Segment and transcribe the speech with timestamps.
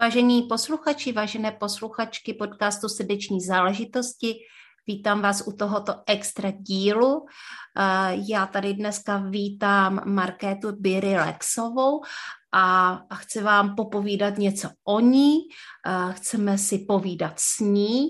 [0.00, 4.34] Vážení posluchači, vážené posluchačky podcastu Srdeční záležitosti,
[4.86, 7.26] vítám vás u tohoto extra dílu.
[8.28, 12.00] Já tady dneska vítám Markétu Biry Lexovou
[12.52, 15.36] a chci vám popovídat něco o ní.
[16.10, 18.06] Chceme si povídat s ní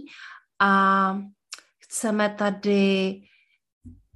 [0.59, 1.19] a
[1.79, 3.21] chceme tady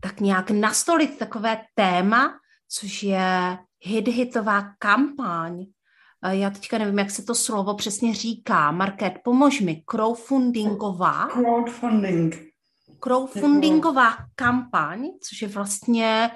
[0.00, 5.64] tak nějak nastolit takové téma, což je hit-hitová kampaň
[6.30, 8.70] já teďka nevím, jak se to slovo přesně říká.
[8.70, 9.82] Market, pomož mi.
[9.86, 11.26] Crowdfundingová.
[11.26, 12.52] Crowdfunding.
[13.00, 16.30] Crowdfundingová kampaň, což je vlastně,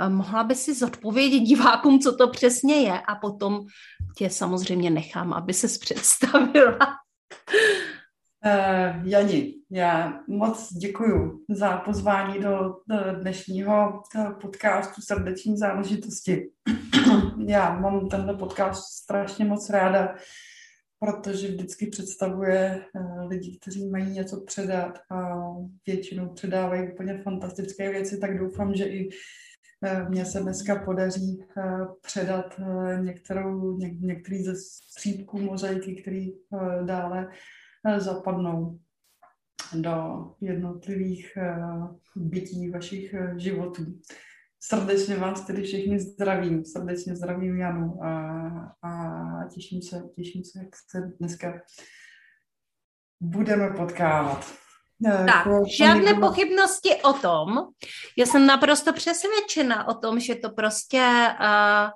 [0.00, 3.66] eh, mohla by si zodpovědět divákům, co to přesně je a potom
[4.16, 6.78] tě samozřejmě nechám, aby se představila.
[8.46, 16.50] Uh, Jani, já moc děkuji za pozvání do, do dnešního eh, podcastu Srdeční záležitosti.
[17.48, 20.14] Já mám tenhle podcast strašně moc ráda,
[21.00, 25.38] protože vždycky představuje uh, lidi, kteří mají něco předat a
[25.86, 29.08] většinou předávají úplně fantastické věci, tak doufám, že i
[30.08, 31.44] mně se dneska podaří
[32.02, 32.60] předat
[33.00, 36.32] některou, něk, některý ze střípků mozaiky, který
[36.84, 37.28] dále
[37.86, 38.80] Eh, zapadnou
[39.74, 41.56] do jednotlivých eh,
[42.16, 43.82] bytí vašich eh, životů.
[44.60, 48.38] Srdečně vás tedy všichni zdravím, srdečně zdravím Janu a,
[48.82, 48.90] a
[49.54, 51.60] těším se, těším se, jak se dneska
[53.20, 54.52] budeme potkávat.
[55.26, 55.46] Tak,
[55.78, 57.48] žádné pochybnosti o tom.
[58.16, 61.90] Já jsem naprosto přesvědčena o tom, že to prostě, uh,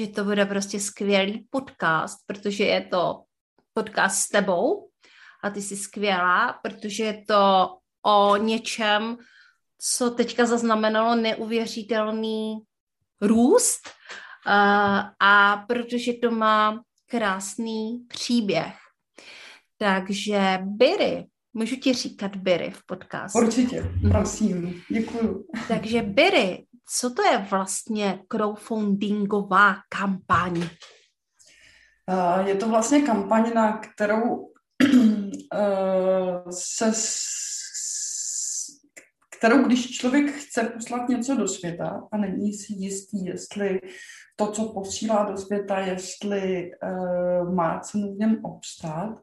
[0.00, 3.22] že to bude prostě skvělý podcast, protože je to
[3.74, 4.88] podcast s tebou,
[5.44, 7.68] a ty jsi skvělá, protože je to
[8.06, 9.16] o něčem,
[9.78, 12.58] co teďka zaznamenalo neuvěřitelný
[13.20, 13.88] růst
[14.46, 18.74] a, a protože to má krásný příběh.
[19.78, 23.38] Takže Biry, můžu ti říkat Biry v podcastu?
[23.38, 24.10] Určitě, mhm.
[24.10, 25.46] prosím, děkuju.
[25.68, 26.66] Takže Biry,
[26.98, 30.68] co to je vlastně crowdfundingová kampaň?
[32.46, 34.52] Je to vlastně kampaň, na kterou
[36.50, 36.92] se,
[39.38, 43.80] kterou když člověk chce poslat něco do světa a není si jistý, jestli
[44.36, 49.22] to, co posílá do světa, jestli uh, má cenu v něm obstát,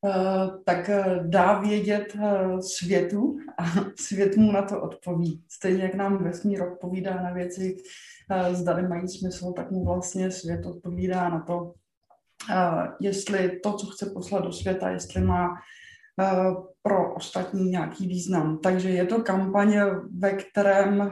[0.00, 0.90] uh, tak
[1.22, 3.64] dá vědět uh, světu a
[3.96, 5.44] svět mu na to odpoví.
[5.48, 7.76] Stejně jak nám vesmír odpovídá na věci,
[8.30, 11.74] uh, zdali mají smysl, tak mu vlastně svět odpovídá na to,
[13.00, 15.54] jestli to, co chce poslat do světa, jestli má
[16.82, 18.58] pro ostatní nějaký význam.
[18.58, 19.78] Takže je to kampaň,
[20.18, 21.10] ve kterém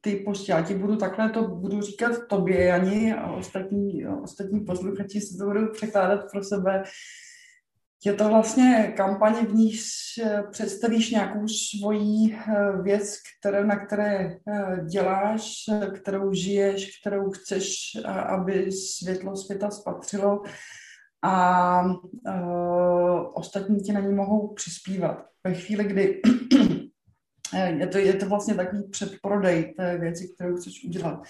[0.00, 5.20] ty prostě, já ti budu takhle to budu říkat tobě, Jani, a ostatní, ostatní posluchači
[5.20, 6.82] si to budou překládat pro sebe,
[8.04, 9.92] je to vlastně kampaně, v níž
[10.50, 17.76] představíš nějakou svoji eh, věc, které, na které eh, děláš, kterou žiješ, kterou chceš,
[18.06, 20.42] aby světlo světa spatřilo
[21.24, 21.82] a
[23.34, 25.26] ostatní ti na ní mohou přispívat.
[25.44, 26.22] Ve chvíli, kdy
[27.78, 31.22] je, to, je to vlastně takový předprodej té věci, kterou chceš udělat.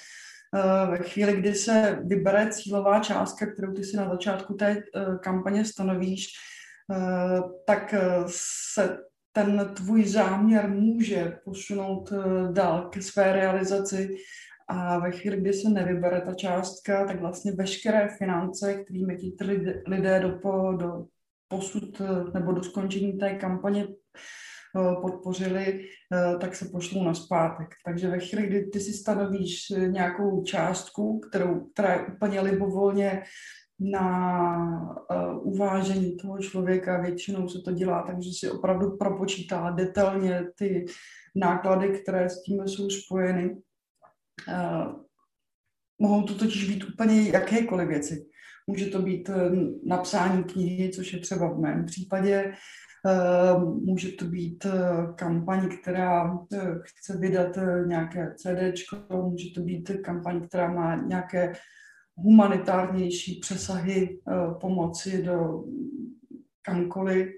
[0.54, 5.18] Uh, ve chvíli, kdy se vybere cílová částka, kterou ty si na začátku té uh,
[5.18, 6.26] kampaně stanovíš,
[6.92, 8.98] Eh, tak eh, se
[9.32, 14.16] ten tvůj záměr může posunout eh, dál ke své realizaci
[14.68, 19.36] a ve chvíli, kdy se nevybere ta částka, tak vlastně veškeré finance, kterými ti
[19.86, 20.30] lidé do,
[20.76, 21.06] do
[21.48, 22.02] posud
[22.34, 23.88] nebo do skončení té kampaně
[25.02, 25.88] podpořili,
[26.40, 27.68] tak se pošlou na zpátek.
[27.84, 33.22] Takže ve chvíli, kdy ty si stanovíš nějakou částku, kterou, která je úplně libovolně
[33.80, 35.06] na
[35.42, 37.00] uvážení toho člověka.
[37.00, 40.86] Většinou se to dělá takže si opravdu propočítá detailně ty
[41.36, 43.56] náklady, které s tím jsou spojeny.
[46.00, 48.26] Mohou to totiž být úplně jakékoliv věci.
[48.68, 49.30] Může to být
[49.86, 52.52] napsání knihy, což je třeba v mém případě,
[53.84, 54.66] může to být
[55.14, 56.38] kampaň, která
[56.84, 58.74] chce vydat nějaké CD,
[59.10, 61.52] může to být kampaň, která má nějaké
[62.16, 64.20] humanitárnější přesahy
[64.60, 65.64] pomoci do
[66.62, 67.28] kamkoliv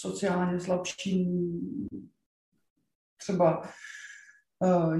[0.00, 1.60] sociálně slabším
[3.16, 3.62] třeba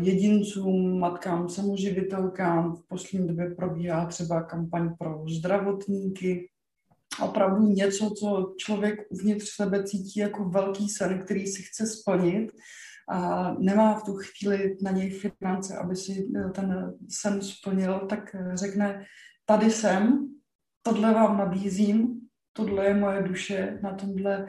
[0.00, 2.76] jedincům, matkám, samoživitelkám.
[2.76, 6.50] V poslední době probíhá třeba kampaň pro zdravotníky.
[7.22, 12.52] Opravdu něco, co člověk uvnitř sebe cítí jako velký sen, který si chce splnit
[13.08, 18.34] a nemá v tu chvíli na něj finance, aby si eh, ten sen splnil, tak
[18.34, 19.04] eh, řekne,
[19.46, 20.28] tady jsem,
[20.82, 22.20] tohle vám nabízím,
[22.52, 24.46] tohle je moje duše, na tomhle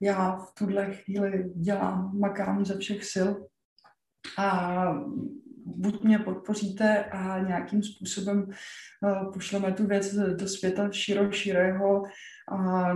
[0.00, 3.28] já v tuhle chvíli dělám, makám ze všech sil
[4.38, 4.94] a
[5.64, 12.02] buď mě podpoříte a nějakým způsobem eh, pošleme tu věc do světa širo širého,
[12.48, 12.88] a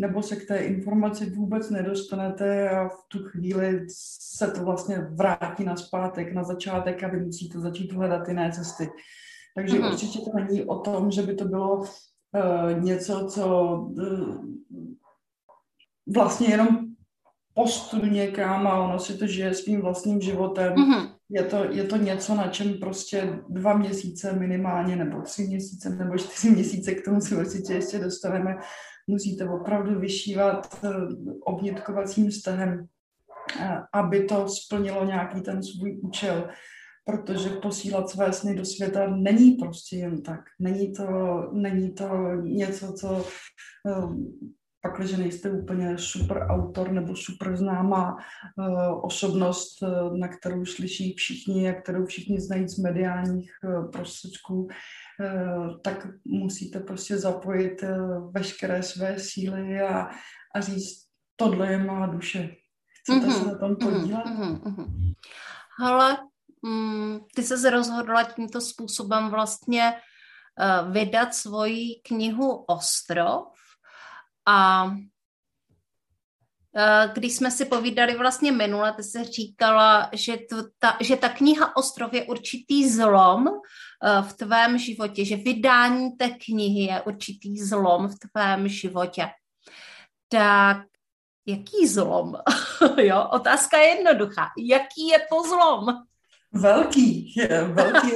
[0.00, 3.86] nebo se k té informaci vůbec nedostanete a v tu chvíli
[4.30, 8.90] se to vlastně vrátí na zpátek, na začátek a vy musíte začít hledat jiné cesty.
[9.54, 9.92] Takže mm-hmm.
[9.92, 14.44] určitě to není o tom, že by to bylo uh, něco, co uh,
[16.14, 16.87] vlastně jenom
[17.58, 20.74] postu někam a ono si to žije svým vlastním životem.
[20.74, 21.10] Mm-hmm.
[21.30, 26.18] Je, to, je to něco, na čem prostě dva měsíce minimálně, nebo tři měsíce, nebo
[26.18, 28.56] čtyři měsíce, k tomu si určitě ještě dostaneme,
[29.06, 30.90] musíte opravdu vyšívat uh,
[31.44, 36.48] obnětkovacím vztahem, uh, aby to splnilo nějaký ten svůj účel
[37.04, 40.40] protože posílat své sny do světa není prostě jen tak.
[40.60, 41.06] Není to,
[41.52, 42.08] není to
[42.42, 43.24] něco, co
[44.82, 48.16] pak, když nejste úplně super autor nebo super známá
[48.56, 54.68] uh, osobnost, uh, na kterou slyší všichni a kterou všichni znají z mediálních uh, prostředků,
[55.82, 57.84] tak musíte prostě zapojit
[58.30, 60.08] veškeré své síly a,
[60.54, 62.54] a říct, tohle je má duše.
[63.00, 63.42] Chcete mm-hmm.
[63.42, 64.26] se na tom mhm, podílet?
[64.26, 64.60] Mm-hmm.
[64.64, 65.12] mm
[65.84, 66.18] Ale
[66.62, 73.57] mm, ty se rozhodla tímto způsobem vlastně uh, vydat svoji knihu Ostrov,
[74.48, 74.86] a
[76.76, 81.28] e, když jsme si povídali vlastně minule, ty se říkala, že, to, ta, že ta
[81.28, 83.52] kniha Ostrov je určitý zlom e,
[84.22, 89.28] v tvém životě, že vydání té knihy je určitý zlom v tvém životě.
[90.28, 90.78] Tak
[91.46, 92.34] jaký zlom?
[92.98, 94.48] jo, otázka je jednoduchá.
[94.58, 96.07] Jaký je to zlom?
[96.52, 98.08] Velký, je, velký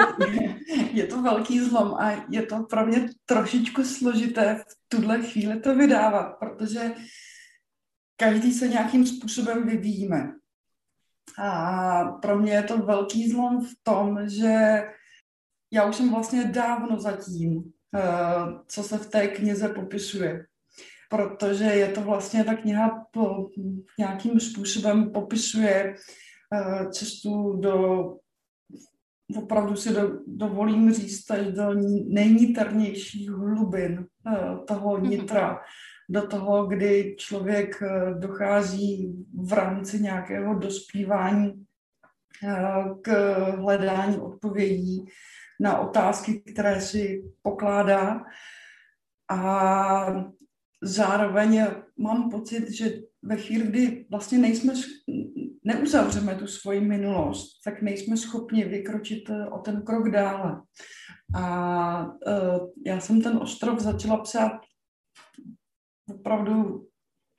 [0.93, 5.75] je, to velký zlom a je to pro mě trošičku složité v tuhle chvíli to
[5.75, 6.95] vydávat, protože
[8.17, 10.33] každý se nějakým způsobem vyvíjíme.
[11.39, 14.83] A pro mě je to velký zlom v tom, že
[15.73, 18.03] já už jsem vlastně dávno zatím, eh,
[18.67, 20.47] co se v té knize popisuje.
[21.11, 23.49] Protože je to vlastně ta kniha po,
[23.99, 25.95] nějakým způsobem popisuje
[26.55, 28.05] eh, cestu do
[29.37, 31.75] opravdu si do, dovolím říct až do
[32.09, 35.11] nejniternějších hlubin eh, toho mhm.
[35.11, 35.61] nitra,
[36.11, 41.65] do toho, kdy člověk eh, dochází v rámci nějakého dospívání
[42.45, 42.57] eh,
[43.03, 45.05] k hledání odpovědí
[45.61, 48.23] na otázky, které si pokládá.
[49.31, 50.27] A
[50.83, 51.67] zároveň
[51.99, 54.75] mám pocit, že ve chvíli, kdy vlastně nejsme,
[55.65, 60.63] neuzavřeme tu svoji minulost, tak nejsme schopni vykročit eh, o ten krok dále.
[61.35, 64.53] A uh, já jsem ten ostrov začala psát
[66.15, 66.87] opravdu,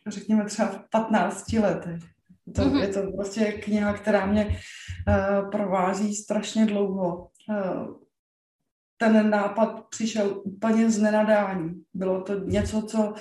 [0.08, 2.00] řekněme třeba v 15 letech.
[2.56, 2.82] To, mm-hmm.
[2.82, 7.30] Je to prostě kniha, která mě uh, provází strašně dlouho.
[7.50, 8.03] Uh,
[8.98, 11.84] ten nápad přišel úplně z nenadání.
[11.94, 13.13] Bylo to něco, co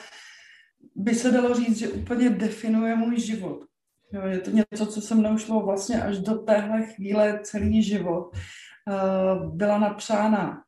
[0.95, 3.65] by se dalo říct, že úplně definuje můj život.
[4.13, 8.31] Jo, je to něco, co se mnou šlo vlastně až do téhle chvíle celý život.
[8.33, 10.63] Uh, byla napsána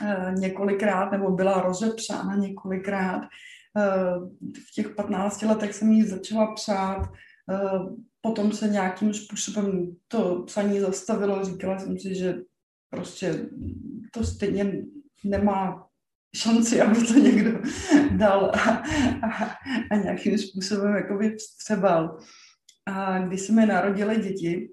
[0.00, 3.20] uh, několikrát, nebo byla rozepsána několikrát.
[3.20, 4.28] Uh,
[4.68, 7.08] v těch 15 letech jsem ji začala psát,
[8.20, 11.44] potom se nějakým způsobem to psaní zastavilo.
[11.44, 12.34] Říkala jsem si, že
[12.90, 13.48] prostě
[14.12, 14.72] to stejně
[15.24, 15.86] nemá
[16.36, 17.50] šanci, aby to někdo
[18.10, 18.70] dal a,
[19.26, 19.44] a,
[19.90, 22.18] a nějakým způsobem jakoby vstřebal.
[22.88, 24.70] A když se mi narodily děti,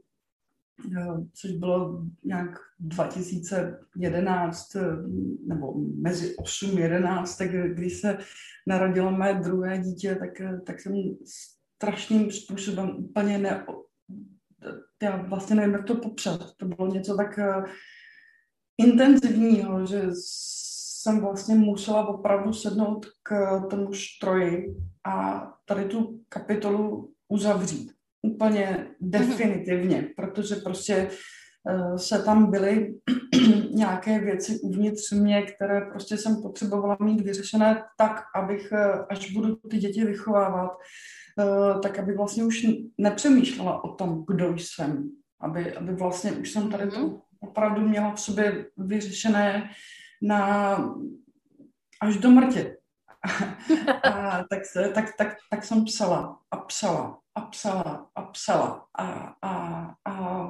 [1.33, 4.75] což bylo nějak 2011,
[5.47, 8.17] nebo mezi 8 a 11, tak když se
[8.67, 10.29] narodilo mé druhé dítě, tak,
[10.65, 10.93] tak jsem
[11.77, 13.65] strašným způsobem úplně ne...
[15.03, 16.55] Já vlastně nevím, jak to popřat.
[16.57, 17.39] To bylo něco tak
[18.77, 27.94] intenzivního, že jsem vlastně musela opravdu sednout k tomu štroji a tady tu kapitolu uzavřít.
[28.25, 30.13] Úplně definitivně, mm-hmm.
[30.15, 31.09] protože prostě
[31.69, 32.95] uh, se tam byly
[33.71, 38.73] nějaké věci uvnitř mě, které prostě jsem potřebovala mít vyřešené tak, abych,
[39.09, 42.65] až budu ty děti vychovávat, uh, tak aby vlastně už
[42.97, 45.09] nepřemýšlela o tom, kdo jsem.
[45.39, 47.17] Aby, aby vlastně už jsem tady to mhm.
[47.39, 49.69] opravdu měla v sobě vyřešené
[50.21, 50.75] na
[52.01, 52.77] až do mrtě.
[54.03, 54.61] a tak,
[54.93, 58.85] tak, tak, tak jsem psala a psala a psala a psala.
[58.99, 60.47] A, a, a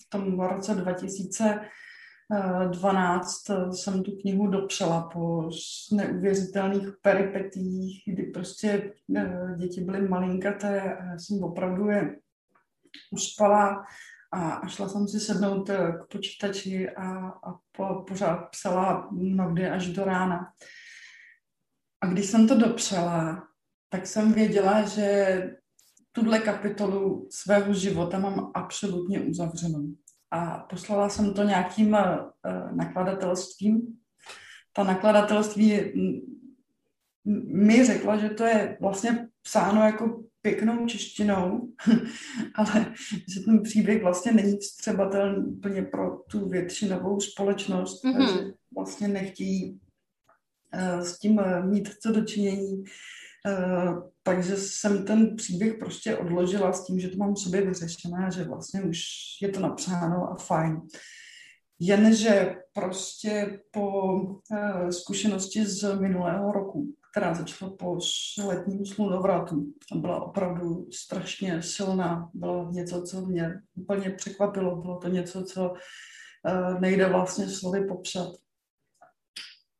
[0.00, 5.50] v tom roce 2012 jsem tu knihu dopsala po
[5.92, 12.16] neuvěřitelných peripetích, kdy prostě eh, děti byly malinkaté a já jsem opravdu je
[13.10, 13.84] uspala
[14.32, 19.86] a šla jsem si sednout eh, k počítači a, a po, pořád psala mnohdy až
[19.86, 20.52] do rána.
[22.00, 23.48] A když jsem to dopsala,
[23.88, 25.38] tak jsem věděla, že
[26.14, 29.88] tuhle kapitolu svého života mám absolutně uzavřenou.
[30.30, 33.82] A poslala jsem to nějakým uh, nakladatelstvím.
[34.72, 35.80] Ta nakladatelství
[37.46, 41.68] mi řekla, že to je vlastně psáno jako pěknou češtinou,
[42.54, 42.94] ale
[43.34, 48.32] že ten příběh vlastně není vstřebatelný úplně pro tu většinovou společnost, mm-hmm.
[48.32, 49.80] že vlastně nechtějí
[50.74, 52.84] uh, s tím uh, mít co dočinění.
[53.46, 58.30] Uh, takže jsem ten příběh prostě odložila s tím, že to mám v sobě vyřešené,
[58.34, 58.98] že vlastně už
[59.42, 60.80] je to napsáno a fajn.
[61.78, 67.98] Jenže prostě po uh, zkušenosti z minulého roku, která začala po
[68.44, 75.44] letním slunovratu byla opravdu strašně silná, bylo něco, co mě úplně překvapilo, bylo to něco,
[75.44, 78.32] co uh, nejde vlastně slovy popsat.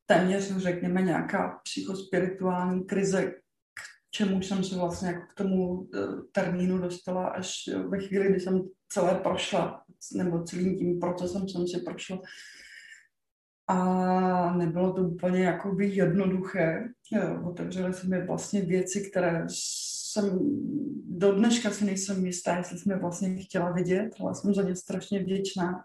[0.07, 3.33] Téměř, řekněme, nějaká psychospirituální krize,
[4.15, 5.99] čemu jsem se vlastně jako k tomu eh,
[6.33, 9.83] termínu dostala až ve chvíli, kdy jsem celé prošla,
[10.15, 12.21] nebo celým tím procesem jsem si prošla.
[13.69, 16.89] A nebylo to úplně jakoby jednoduché.
[17.45, 20.39] Otevřely se mi vlastně věci, které jsem
[21.09, 24.77] do dneška si nejsem jistá, jestli jsem je vlastně chtěla vidět, ale jsem za ně
[24.77, 25.85] strašně vděčná.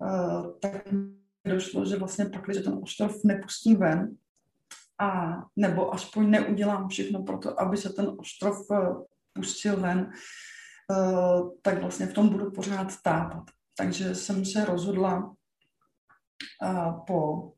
[0.00, 0.88] Uh, tak
[1.44, 4.16] došlo, že vlastně pak, že ten ostrov nepustím ven,
[4.98, 8.94] a nebo aspoň neudělám všechno pro to, aby se ten ostrov eh,
[9.32, 10.10] pustil ven,
[10.90, 13.44] eh, tak vlastně v tom budu pořád tápat.
[13.78, 15.34] Takže jsem se rozhodla
[16.62, 17.52] eh, po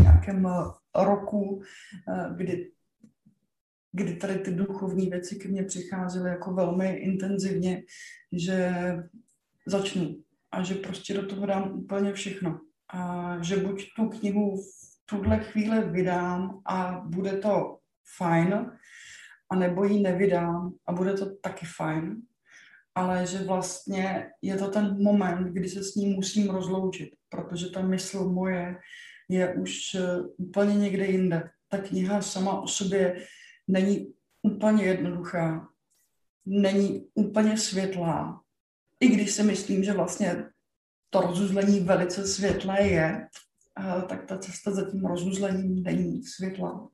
[0.00, 0.48] nějakém
[0.96, 1.62] roku,
[2.36, 2.72] kdy,
[3.92, 7.82] kdy tady ty duchovní věci ke mně přicházely jako velmi intenzivně,
[8.32, 8.74] že
[9.66, 10.16] začnu
[10.52, 12.60] a že prostě do toho dám úplně všechno.
[12.94, 14.62] A že buď tu knihu
[15.10, 17.78] tuhle chvíli vydám a bude to
[18.16, 18.70] fajn,
[19.50, 22.16] anebo ji nevydám a bude to taky fajn,
[22.94, 27.82] ale že vlastně je to ten moment, kdy se s ním musím rozloučit, protože ta
[27.82, 28.76] mysl moje
[29.28, 31.50] je už eh, úplně někde jinde.
[31.68, 33.26] Ta kniha sama o sobě
[33.68, 35.68] není úplně jednoduchá,
[36.46, 38.42] není úplně světlá,
[39.00, 40.44] i když si myslím, že vlastně
[41.10, 43.28] to rozuzlení velice světlé je,
[44.08, 46.88] tak ta cesta za tím rozuzlením není světla.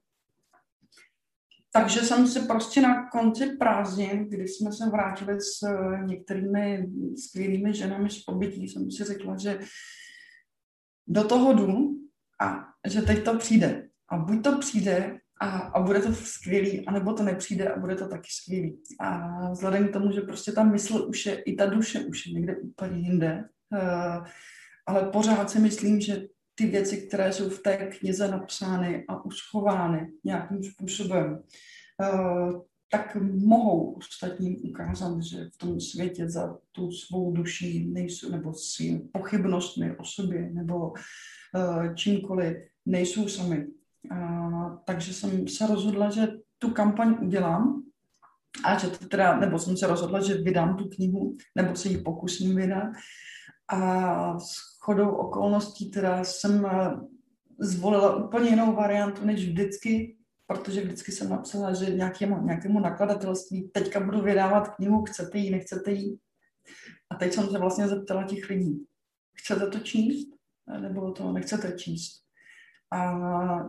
[1.76, 6.86] Takže jsem si prostě na konci prázdnin, kdy jsme se vrátili s eh, některými
[7.16, 9.58] skvělými ženami z pobytí, jsem si řekla, že
[11.06, 11.98] do toho jdu
[12.40, 13.88] a že teď to přijde.
[14.08, 18.08] A buď to přijde a, a bude to skvělý, anebo to nepřijde a bude to
[18.08, 18.82] taky skvělý.
[19.00, 22.32] A vzhledem k tomu, že prostě ta mysl už je, i ta duše už je
[22.32, 24.26] někde úplně jinde, uh,
[24.86, 26.22] ale pořád si myslím, že
[26.54, 31.42] ty věci, které jsou v té knize napsány a uschovány nějakým způsobem,
[32.02, 32.52] eh,
[32.90, 38.98] tak mohou ostatním ukázat, že v tom světě za tu svou duší nejsou, nebo svými
[38.98, 42.56] pochybnostmi o sobě, nebo eh, čímkoliv
[42.86, 43.66] nejsou sami.
[44.84, 47.82] takže jsem se rozhodla, že tu kampaň udělám
[48.64, 51.98] a že to teda, nebo jsem se rozhodla, že vydám tu knihu, nebo se ji
[51.98, 52.92] pokusím vydat.
[53.68, 54.38] A
[54.84, 56.96] chodou okolností teda jsem eh,
[57.58, 64.00] zvolila úplně jinou variantu než vždycky, protože vždycky jsem napsala, že nějakému, nějakému nakladatelství teďka
[64.00, 66.16] budu vydávat knihu, chcete ji, nechcete ji.
[67.10, 68.84] A teď jsem se vlastně zeptala těch lidí,
[69.34, 70.28] chcete to číst,
[70.80, 72.22] nebo to nechcete číst.
[72.92, 73.18] A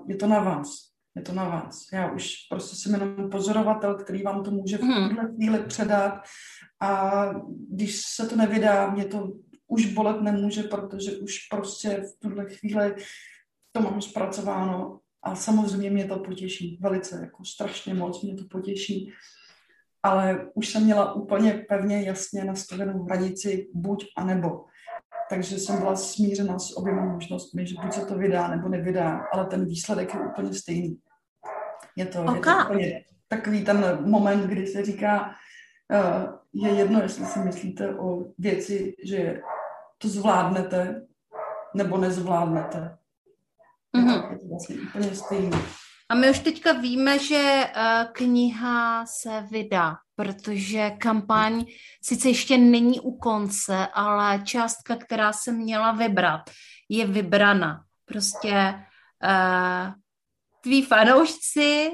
[0.08, 0.68] je to na vás.
[1.16, 1.86] Je to na vás.
[1.94, 5.10] Já už prostě jsem jenom pozorovatel, který vám to může v hmm.
[5.10, 6.14] tuhle chvíli předat.
[6.82, 7.24] A
[7.70, 9.32] když se to nevydá, mě to
[9.68, 12.96] už bolet nemůže, protože už prostě v tuhle chvíli
[13.72, 19.14] to mám zpracováno a samozřejmě mě to potěší velice, jako strašně moc mě to potěší,
[20.04, 24.66] ale už jsem měla úplně pevně jasně nastavenou hranici buď a nebo.
[25.30, 29.46] takže jsem byla smířena s oběma možnostmi, že buď se to vydá nebo nevydá, ale
[29.46, 31.00] ten výsledek je úplně stejný.
[31.96, 32.36] Je to, okay.
[32.36, 35.36] je to úplně takový ten moment, kdy se říká,
[35.92, 39.42] uh, je jedno, jestli si myslíte o věci, že
[40.06, 41.02] to zvládnete
[41.76, 42.98] nebo nezvládnete.
[43.98, 44.32] Mm-hmm.
[44.32, 45.58] Je to vlastně úplně stejný.
[46.10, 51.66] A my už teďka víme, že uh, kniha se vydá, protože kampaň
[52.04, 56.42] sice ještě není u konce, ale částka, která se měla vybrat,
[56.90, 57.84] je vybrana.
[58.06, 58.76] Prostě
[59.24, 59.94] uh,
[60.62, 61.90] tví fanoušci,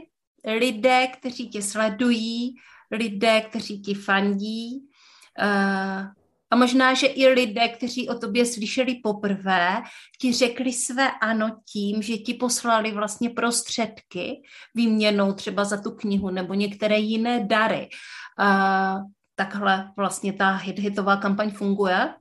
[0.46, 2.56] lidé, kteří tě sledují,
[2.92, 4.90] lidé, kteří ti fandí,
[5.44, 6.21] uh,
[6.52, 9.82] a možná, že i lidé, kteří o tobě slyšeli poprvé,
[10.22, 14.42] ti řekli své ano tím, že ti poslali vlastně prostředky
[14.76, 17.90] výměnou třeba za tu knihu nebo některé jiné dary.
[18.40, 18.98] A
[19.36, 22.14] takhle vlastně ta hit hitová kampaň funguje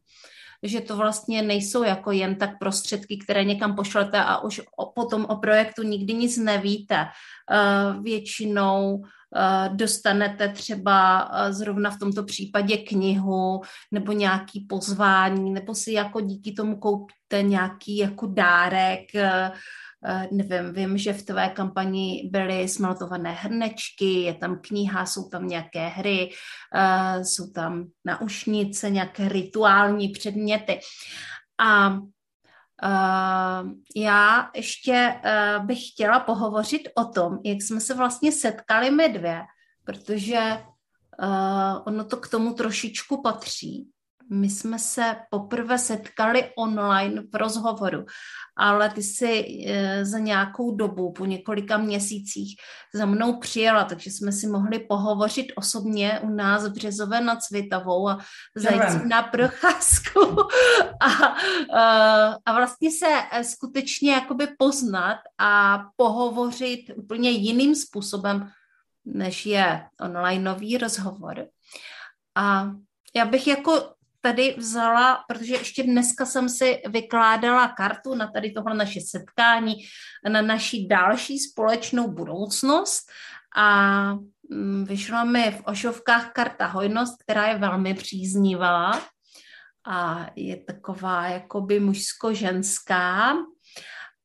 [0.63, 4.61] že to vlastně nejsou jako jen tak prostředky, které někam pošlete a už
[4.95, 7.07] potom o projektu nikdy nic nevíte.
[8.03, 9.09] Většinou Eh,
[9.69, 13.61] dostanete třeba eh, zrovna v tomto případě knihu
[13.93, 19.53] nebo nějaký pozvání, nebo si jako díky tomu koupíte nějaký jako dárek, eh,
[20.33, 25.89] nevím, vím, že v tvé kampani byly smaltované hrnečky, je tam kniha, jsou tam nějaké
[25.89, 26.31] hry,
[27.23, 30.81] jsou tam naušnice, nějaké rituální předměty.
[31.61, 31.99] A
[32.83, 39.09] Uh, já ještě uh, bych chtěla pohovořit o tom, jak jsme se vlastně setkali my
[39.09, 39.43] dvě,
[39.85, 40.65] protože
[41.23, 43.89] uh, ono to k tomu trošičku patří.
[44.33, 48.05] My jsme se poprvé setkali online v rozhovoru,
[48.57, 52.57] ale ty jsi e, za nějakou dobu, po několika měsících,
[52.95, 58.09] za mnou přijela, takže jsme si mohli pohovořit osobně u nás v Březové nad Svitavou
[58.09, 58.19] a
[58.57, 60.21] zajít na procházku
[61.01, 61.37] a,
[61.77, 68.51] e, a vlastně se e, skutečně jakoby poznat a pohovořit úplně jiným způsobem,
[69.05, 71.47] než je onlineový rozhovor.
[72.37, 72.71] A
[73.15, 78.75] já bych jako tady vzala, protože ještě dneska jsem si vykládala kartu na tady tohle
[78.75, 79.75] naše setkání,
[80.31, 83.11] na naší další společnou budoucnost.
[83.57, 84.15] A
[84.51, 89.01] mm, vyšla mi v ošovkách karta hojnost, která je velmi příznivá.
[89.87, 93.35] A je taková jakoby mužsko-ženská.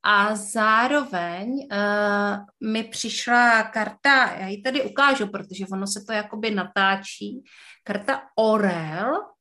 [0.08, 6.51] A zároveň uh, mi přišla karta, já ji tady ukážu, protože ono se to jakoby
[6.51, 7.43] natáčí,
[7.84, 9.34] karta Orel,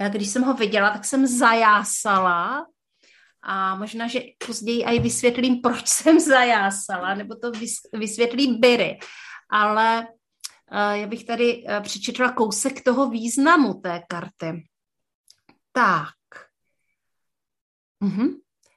[0.00, 2.66] já když jsem ho viděla, tak jsem zajásala
[3.42, 7.52] a možná, že později i vysvětlím, proč jsem zajásala, nebo to
[7.92, 8.98] vysvětlí Biry.
[9.50, 10.06] Ale
[10.72, 14.68] uh, já bych tady uh, přečetla kousek toho významu té karty.
[15.72, 16.14] Tak.
[18.00, 18.28] Mhm.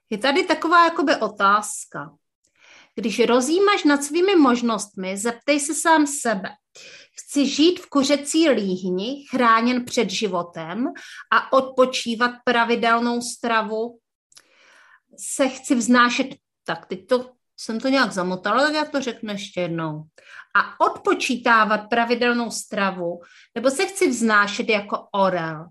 [0.10, 2.16] Je tady taková jakoby otázka.
[2.96, 6.50] Když rozjímaš nad svými možnostmi, zeptej se sám sebe.
[7.20, 10.88] Chci žít v kuřecí líhni, chráněn před životem
[11.34, 14.00] a odpočívat pravidelnou stravu.
[15.18, 16.28] Se chci vznášet,
[16.66, 20.04] tak teď to jsem to nějak zamotala, tak já to řeknu ještě jednou.
[20.56, 23.22] A odpočítávat pravidelnou stravu,
[23.56, 25.66] nebo se chci vznášet jako orel.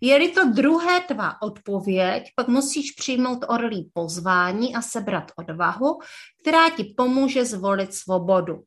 [0.00, 6.00] Je-li to druhé tvá odpověď, pak musíš přijmout orlí pozvání a sebrat odvahu,
[6.40, 8.62] která ti pomůže zvolit svobodu.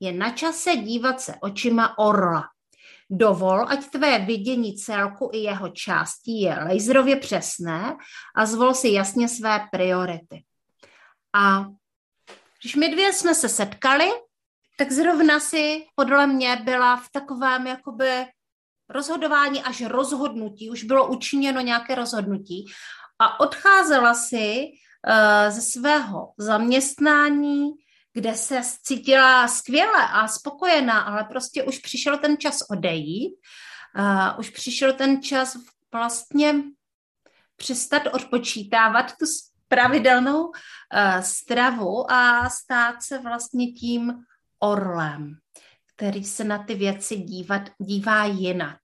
[0.00, 2.44] Je na čase dívat se očima orla.
[3.10, 7.96] Dovol, ať tvé vidění celku i jeho částí je laserově přesné
[8.36, 10.44] a zvol si jasně své priority.
[11.34, 11.64] A
[12.62, 14.10] když my dvě jsme se setkali,
[14.78, 18.26] tak zrovna si podle mě byla v takovém jakoby
[18.88, 22.66] rozhodování až rozhodnutí, už bylo učiněno nějaké rozhodnutí
[23.18, 27.70] a odcházela si uh, ze svého zaměstnání,
[28.12, 33.34] kde se cítila skvěle a spokojená, ale prostě už přišel ten čas odejít,
[33.98, 35.56] uh, už přišel ten čas
[35.92, 36.54] vlastně
[37.56, 39.26] přestat odpočítávat tu
[39.68, 40.52] pravidelnou uh,
[41.20, 44.14] stravu a stát se vlastně tím
[44.58, 45.34] orlem,
[45.98, 48.78] který se na ty věci dívat, dívá jinak.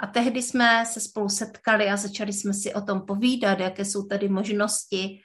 [0.00, 4.06] A tehdy jsme se spolu setkali a začali jsme si o tom povídat, jaké jsou
[4.06, 5.20] tady možnosti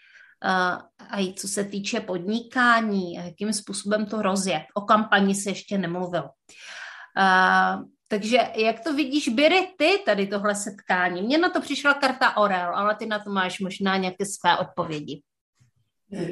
[1.10, 4.64] a i co se týče podnikání, jakým způsobem to rozjet.
[4.76, 6.24] O kampani se ještě nemluvil.
[6.24, 11.22] Uh, takže jak to vidíš, Biry, ty tady tohle setkání?
[11.22, 15.22] Mně na to přišla karta Orel, ale ty na to máš možná nějaké své odpovědi.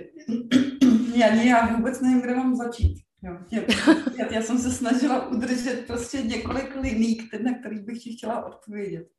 [1.15, 3.08] Já, já vůbec nevím, kde mám začít.
[3.21, 3.61] Jo, já,
[4.17, 9.09] já, já jsem se snažila udržet prostě několik liní, na kterých bych ti chtěla odpovědět.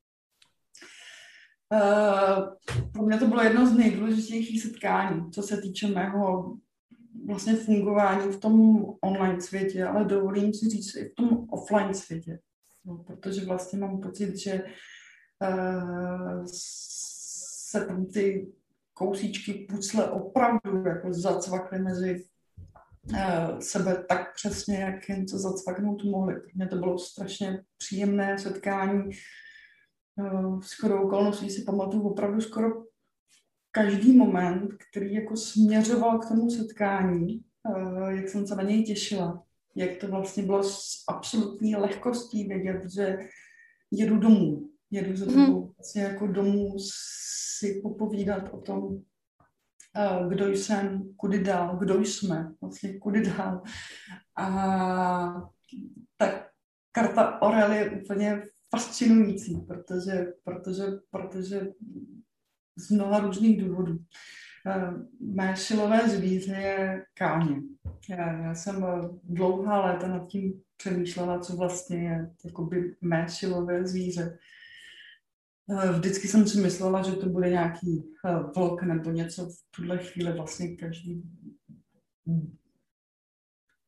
[1.72, 2.54] Uh,
[2.92, 6.56] pro mě to bylo jedno z nejdůležitějších setkání, co se týče mého
[7.26, 12.38] vlastně fungování v tom online světě, ale dovolím si říct i v tom offline světě.
[12.84, 14.64] No, protože vlastně mám pocit, že
[15.42, 16.44] uh,
[17.70, 18.52] se tam ty
[18.94, 22.24] kousíčky pucle opravdu jako zacvakly mezi
[23.60, 26.34] sebe tak přesně, jak jen co zacvaknout mohli.
[26.34, 29.10] Pro mě to bylo strašně příjemné setkání.
[30.16, 32.68] Uh, skoro okolností si pamatuju opravdu skoro
[33.70, 39.42] každý moment, který jako směřoval k tomu setkání, uh, jak jsem se na něj těšila,
[39.76, 43.18] jak to vlastně bylo s absolutní lehkostí vědět, že
[43.90, 45.46] jedu domů, jedu za mhm.
[45.46, 46.76] tebou, vlastně jako domů
[47.58, 49.09] si popovídat o tom, eh,
[50.28, 53.62] kdo jsem, kudy dál, kdo jsme, vlastně kudy dál.
[54.36, 55.50] A
[56.16, 56.50] tak
[56.92, 61.68] karta Orel je úplně fascinující, protože, protože, protože
[62.76, 63.98] z mnoha různých důvodů.
[64.66, 67.56] Eh, mé silové zvíře je káně.
[68.08, 68.84] Já, jsem
[69.24, 74.38] dlouhá léta nad tím přemýšlela, co vlastně je jakoby mé silové zvíře.
[75.70, 79.98] Eh, vždycky jsem si myslela, že to bude nějaký eh, vlk nebo něco v tuhle
[79.98, 81.22] chvíli vlastně každý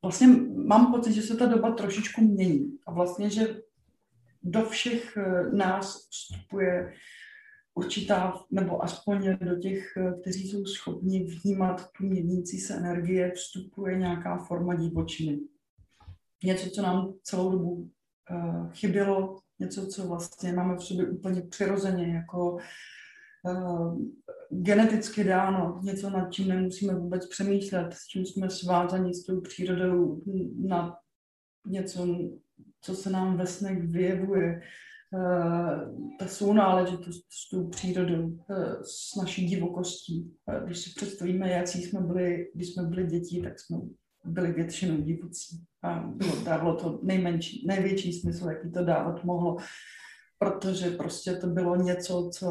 [0.03, 0.27] vlastně
[0.67, 3.61] mám pocit, že se ta doba trošičku mění a vlastně, že
[4.43, 6.93] do všech eh, nás vstupuje
[7.75, 9.85] určitá, nebo aspoň do těch,
[10.21, 15.41] kteří jsou schopni vnímat tu měnící se energie, vstupuje nějaká forma divočiny.
[16.45, 17.91] Něco, co nám celou dobu
[18.73, 22.57] chybělo, něco, co vlastně máme v sobě úplně přirozeně, jako
[23.45, 23.99] uh,
[24.51, 30.23] geneticky dáno, něco, nad čím nemusíme vůbec přemýšlet, s čím jsme svázaní s tou přírodou,
[30.59, 30.97] na
[31.67, 32.19] něco,
[32.81, 34.61] co se nám ve snech vyjevuje,
[35.15, 40.35] uh, ta sounáležitost s tou přírodou, uh, s naší divokostí.
[40.65, 43.79] Když si představíme, jaký jsme byli, když jsme byli děti, tak jsme
[44.25, 45.65] byli většinou divocí.
[45.83, 49.57] A bylo, dávalo to nejmenší, největší smysl, jaký to dávat mohlo,
[50.39, 52.49] protože prostě to bylo něco, co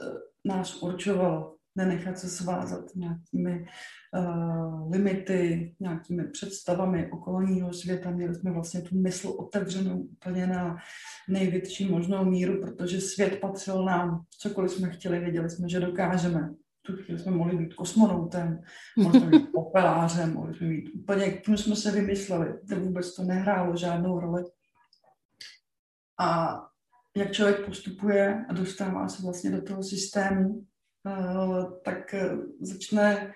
[0.00, 0.04] eh,
[0.44, 3.66] nás určovalo, nenechat se svázat nějakými
[4.18, 8.10] uh, limity, nějakými představami okolního světa.
[8.10, 10.76] Měli jsme vlastně tu mysl otevřenou úplně na
[11.28, 14.24] největší možnou míru, protože svět patřil nám.
[14.38, 16.50] Cokoliv jsme chtěli, věděli jsme, že dokážeme
[16.88, 18.60] tu chvíli jsme mohli být kosmonautem,
[18.96, 22.58] mohli jsme být popelářem, mohli jsme být úplně, kým jsme se vymysleli.
[22.68, 24.44] To vůbec to nehrálo žádnou roli.
[26.20, 26.58] A
[27.16, 30.66] jak člověk postupuje a dostává se vlastně do toho systému,
[31.06, 33.34] eh, tak eh, začne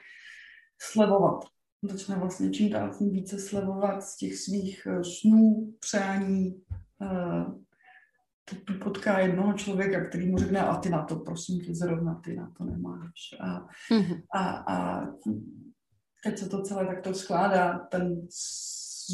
[0.81, 1.45] slevovat.
[1.83, 6.63] Začne vlastně čím dál tím více slevovat z těch svých eh, snů, přání,
[8.83, 12.53] potká jednoho člověka, který mu řekne, a ty na to, prosím tě, zrovna ty na
[12.59, 13.35] to nemáš.
[13.41, 14.23] A, mm-hmm.
[14.35, 15.07] a, a
[16.25, 18.27] teď se to celé takto skládá, ten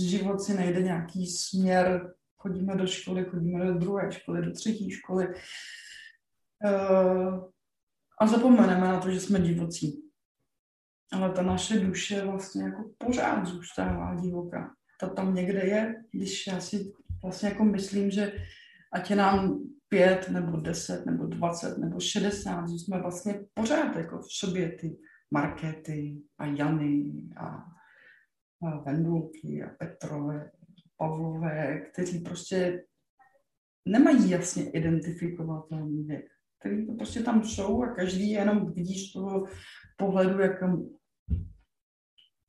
[0.07, 5.27] život si najde nějaký směr, chodíme do školy, chodíme do druhé školy, do třetí školy
[6.65, 7.45] uh,
[8.21, 10.03] a zapomeneme na to, že jsme divocí.
[11.13, 14.75] Ale ta naše duše vlastně jako pořád zůstává divoká.
[15.01, 18.33] Ta tam někde je, když já si vlastně jako myslím, že
[18.93, 24.19] ať je nám pět, nebo deset, nebo dvacet, nebo šedesát, že jsme vlastně pořád jako
[24.19, 24.99] v sobě ty
[25.31, 27.47] Markety a Jany a,
[28.67, 30.51] a Vendulky a Petrové,
[30.97, 32.85] Pavlové, kteří prostě
[33.89, 36.25] nemají jasně identifikovatelný věk,
[36.61, 39.45] který to prostě tam jsou a každý jenom vidí z toho
[39.97, 40.61] pohledu, jak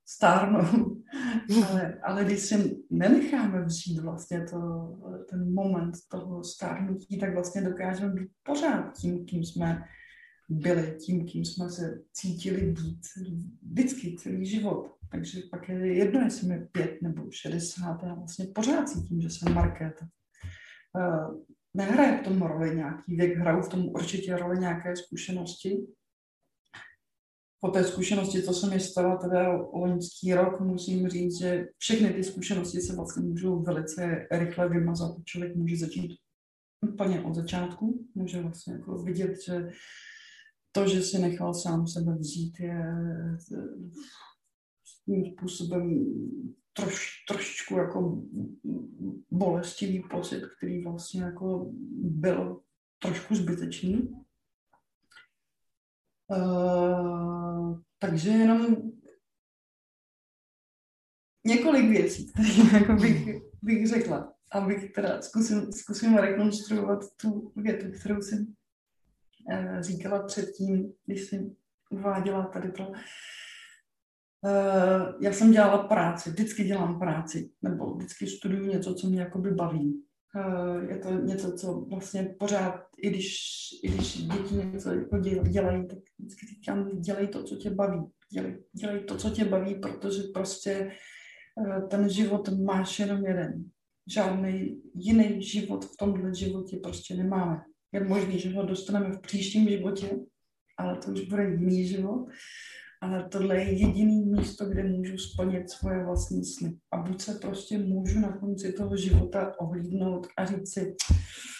[0.09, 1.01] stárnou.
[1.69, 4.57] ale, ale když si nenecháme vzít vlastně to,
[5.29, 9.83] ten moment toho stárnutí, tak vlastně dokážeme být pořád tím, kým jsme
[10.49, 12.99] byli, tím, kým jsme se cítili být
[13.61, 14.91] vždycky celý život.
[15.11, 19.53] Takže pak je jedno, jestli mi pět nebo šedesát, já vlastně pořád cítím, že jsem
[19.53, 20.07] Markéta.
[20.95, 21.43] Uh,
[21.73, 25.77] nehraje v tom roli nějaký věk, hrajou v tom určitě roli nějaké zkušenosti,
[27.61, 32.23] po té zkušenosti, co se mi stalo teda loňský rok, musím říct, že všechny ty
[32.23, 35.15] zkušenosti se vlastně můžou velice rychle vymazat.
[35.25, 36.11] Člověk může začít
[36.93, 39.69] úplně od začátku, může vlastně jako vidět, že
[40.71, 42.85] to, že si nechal sám sebe vzít, je
[45.05, 46.05] tím způsobem
[46.73, 48.23] troš, trošičku jako
[49.31, 52.59] bolestivý pocit, který vlastně jako byl
[53.01, 54.09] trošku zbytečný.
[56.29, 58.75] Uh, takže jenom
[61.45, 68.21] několik věcí, které jako bych, bych řekla, abych teda zkusím, zkusím rekonstruovat tu větu, kterou
[68.21, 68.53] jsem
[69.51, 71.55] uh, říkala předtím, když jsem
[71.89, 72.95] uváděla tady to, uh,
[75.21, 80.08] já jsem dělala práci, vždycky dělám práci, nebo vždycky studuju něco, co mě jakoby baví.
[80.35, 83.37] Uh, je to něco, co vlastně pořád, i když,
[83.83, 85.17] i když děti něco jako
[85.49, 88.05] dělají, tak vždycky říkám, dělej to, co tě baví.
[88.31, 90.91] Dělej, dělej to, co tě baví, protože prostě
[91.55, 93.63] uh, ten život máš jenom jeden.
[94.13, 97.61] Žádný jiný život v tomhle životě prostě nemáme.
[97.91, 100.19] Je možný, že ho dostaneme v příštím životě,
[100.77, 102.27] ale to už bude jiný život.
[103.01, 106.77] Ale tohle je jediný místo, kde můžu splnit svoje vlastní sny.
[106.91, 110.95] A buď se prostě můžu na konci toho života ohlídnout a říct si,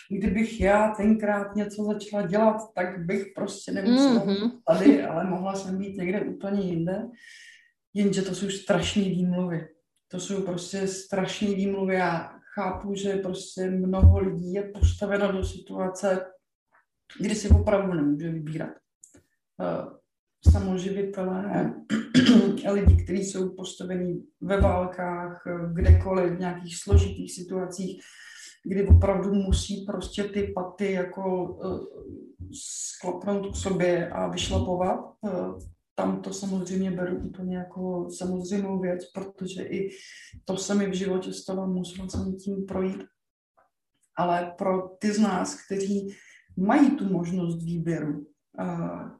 [0.10, 4.52] kdybych já tenkrát něco začala dělat, tak bych prostě nemusela mm-hmm.
[4.68, 7.10] tady, ale mohla jsem být někde úplně jinde.
[7.94, 9.68] Jenže to jsou strašné výmluvy.
[10.08, 11.96] To jsou prostě strašné výmluvy.
[11.96, 16.26] Já chápu, že prostě mnoho lidí je postaveno do situace,
[17.22, 18.74] kdy si opravdu nemůže vybírat.
[20.52, 21.74] Samoživitelé,
[22.72, 28.02] lidi, kteří jsou postavení ve válkách, kdekoliv, v nějakých složitých situacích,
[28.66, 31.88] kdy opravdu musí prostě ty paty jako uh,
[32.54, 35.00] sklopnout k sobě a vyšlapovat.
[35.22, 35.60] Uh,
[35.96, 39.90] tam to samozřejmě beru úplně jako samozřejmou věc, protože i
[40.46, 43.04] to se mi v životě stalo, musela jsem tím projít.
[44.18, 46.16] Ale pro ty z nás, kteří
[46.58, 48.26] mají tu možnost výběru,
[48.62, 49.19] uh,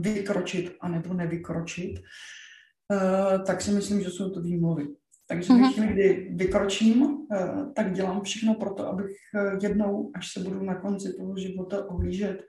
[0.00, 4.88] vykročit anebo nevykročit, uh, tak si myslím, že jsou to výmluvy.
[5.28, 5.72] Takže ve mhm.
[5.72, 10.62] chvíli, kdy vykročím, uh, tak dělám všechno pro to, abych uh, jednou, až se budu
[10.62, 12.42] na konci toho života ohlížet,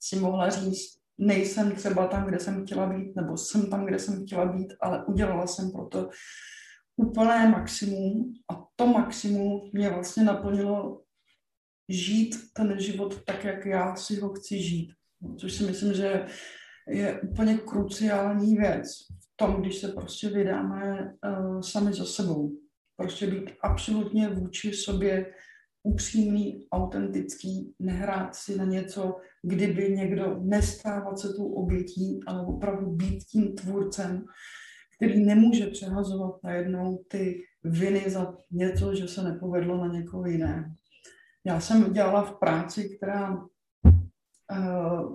[0.00, 4.26] si mohla říct, nejsem třeba tam, kde jsem chtěla být, nebo jsem tam, kde jsem
[4.26, 6.08] chtěla být, ale udělala jsem pro to
[6.96, 11.02] úplné maximum a to maximum mě vlastně naplnilo
[11.88, 14.92] žít ten život tak, jak já si ho chci žít
[15.36, 16.26] což si myslím, že
[16.88, 18.88] je úplně kruciální věc
[19.20, 22.52] v tom, když se prostě vydáme uh, sami za sebou.
[22.96, 25.26] Prostě být absolutně vůči sobě
[25.82, 33.24] upřímný, autentický, nehrát si na něco, kdyby někdo nestávat se tou obětí, ale opravdu být
[33.24, 34.24] tím tvůrcem,
[34.96, 40.64] který nemůže přehazovat najednou ty viny za něco, že se nepovedlo na někoho jiného.
[41.46, 43.46] Já jsem dělala v práci, která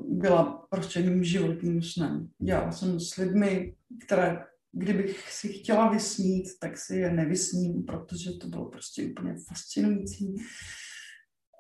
[0.09, 2.27] byla prostě mým životním snem.
[2.41, 8.47] Dělala jsem s lidmi, které, kdybych si chtěla vysnít, tak si je nevysním, protože to
[8.47, 10.35] bylo prostě úplně fascinující.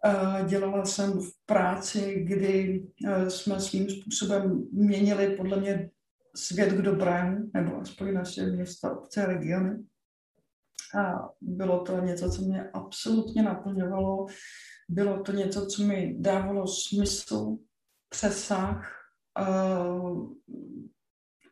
[0.05, 5.89] Eh, dělala jsem v práci, kdy eh, jsme svým způsobem měnili podle mě
[6.35, 9.83] svět k dobrému, nebo aspoň naše města, obce, regiony.
[10.99, 14.25] A bylo to něco, co mě absolutně naplňovalo.
[14.89, 17.57] Bylo to něco, co mi dávalo smysl,
[18.09, 18.99] přesah.
[19.39, 20.33] Uh,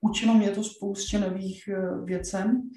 [0.02, 2.70] učilo mě to spoustě nových uh, věcem,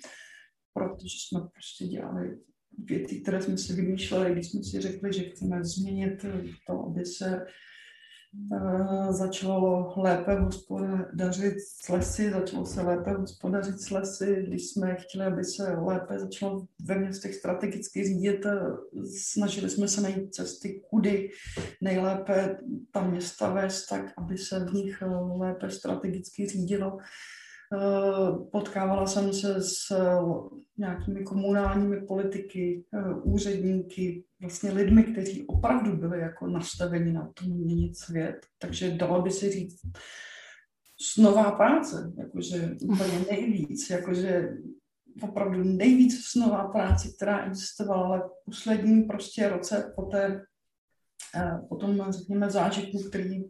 [0.73, 2.39] protože jsme prostě dělali
[2.79, 6.25] věty, které jsme si vymýšleli, když jsme si řekli, že chceme změnit
[6.67, 7.47] to, aby se
[9.11, 15.45] začalo lépe hospodařit s lesy, začalo se lépe hospodařit s lesy, když jsme chtěli, aby
[15.45, 18.61] se lépe začalo ve městech strategicky řídit, eh,
[19.19, 21.31] snažili jsme se najít cesty, kudy
[21.81, 22.59] nejlépe
[22.93, 25.07] ta města vést, tak aby se v nich eh,
[25.39, 26.99] lépe strategicky řídilo.
[28.53, 29.93] Potkávala jsem se s
[30.79, 32.85] nějakými komunálními politiky,
[33.23, 38.37] úředníky, vlastně lidmi, kteří opravdu byli jako nastaveni na to měnit svět.
[38.59, 39.81] Takže dalo by se říct
[41.01, 44.57] snová práce, jakože úplně nejvíc, jakože
[45.23, 50.45] opravdu nejvíc snová práce, která existovala, ale v posledním prostě roce po té
[51.37, 53.49] eh, po tom, řekněme, zážitku, který eh,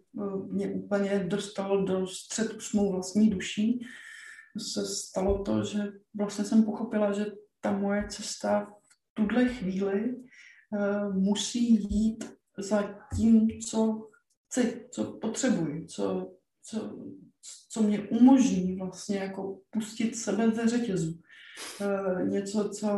[0.51, 3.87] mě úplně dostal do střetu s mou vlastní duší,
[4.59, 7.27] se stalo to, že vlastně jsem pochopila, že
[7.61, 10.15] ta moje cesta v tuhle chvíli
[10.75, 12.25] Eh, musí jít
[12.59, 14.09] za tím, co
[14.47, 16.99] chci, co potřebuji, co, co,
[17.71, 21.21] co mě umožní vlastně jako pustit sebe ze řetězu.
[21.81, 22.89] Eh, něco, co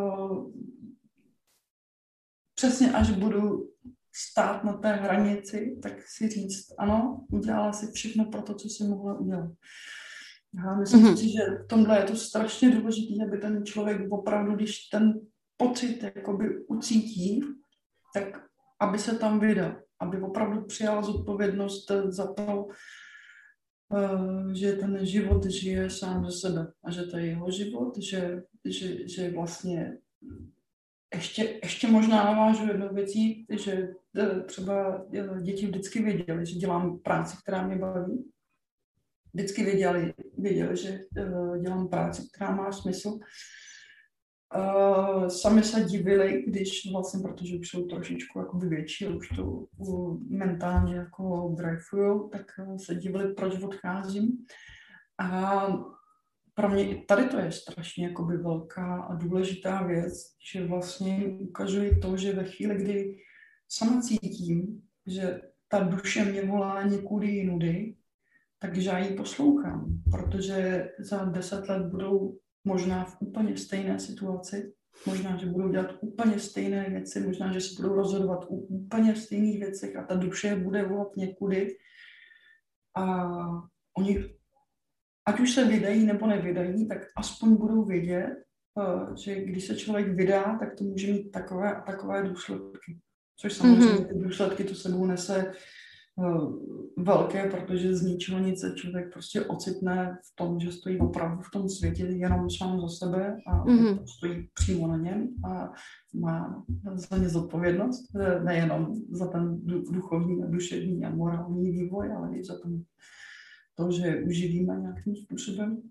[2.54, 3.70] přesně až budu
[4.12, 8.84] stát na té hranici, tak si říct, ano, udělala si všechno pro to, co si
[8.84, 9.50] mohla udělat.
[10.56, 11.16] Já myslím mm-hmm.
[11.16, 15.20] si, že v tomhle je to strašně důležité, aby ten člověk opravdu, když ten
[15.56, 17.40] pocit jakoby ucítí,
[18.14, 18.24] tak
[18.80, 22.66] aby se tam vydal, aby opravdu přijal zodpovědnost za to,
[23.96, 28.42] eh, že ten život žije sám ze sebe a že to je jeho život, že,
[28.64, 29.98] že, že vlastně
[31.14, 36.98] ještě, ještě možná navážu jednou věcí, že e, třeba e, děti vždycky věděli, že dělám
[36.98, 38.24] práci, která mě baví.
[39.36, 43.18] Vždycky věděli, věděli že e, dělám práci, která má smysl.
[44.56, 50.20] Uh, sami se divili, když vlastně, protože už jsou trošičku jako větší, už to uh,
[50.28, 54.46] mentálně jako dreyfují, tak uh, se divili, proč odcházím.
[55.18, 55.66] A
[56.54, 60.14] pro mě i tady to je strašně jakoby velká a důležitá věc,
[60.52, 63.16] že vlastně ukazuje to, že ve chvíli, kdy
[63.68, 67.94] sama cítím, že ta duše mě volá někudy jinudy,
[68.58, 74.72] takže já ji poslouchám, protože za deset let budou možná v úplně stejné situaci,
[75.06, 79.60] možná, že budou dělat úplně stejné věci, možná, že se budou rozhodovat u úplně stejných
[79.60, 81.76] věcech a ta duše bude volat někudy
[82.96, 83.28] a
[83.98, 84.24] oni
[85.28, 88.36] ať už se vydají nebo nevydají, tak aspoň budou vědět,
[88.80, 92.98] eh, že když se člověk vydá, tak to může mít takové a takové důsledky.
[93.40, 94.08] Což samozřejmě mm-hmm.
[94.08, 95.52] ty důsledky to sebou nese uh,
[96.98, 101.50] velké, protože z ničeho nic se člověk prostě ocitne v tom, že stojí opravdu v
[101.50, 104.04] tom světě jenom sám za sebe a mm-hmm.
[104.16, 105.72] stojí přímo na něm a
[106.14, 112.38] má za ně zodpovědnost, eh, nejenom za ten duchovní a duševní a morální vývoj, ale
[112.38, 112.82] i za ten
[113.74, 115.82] to, že uživíme nějakým způsobem.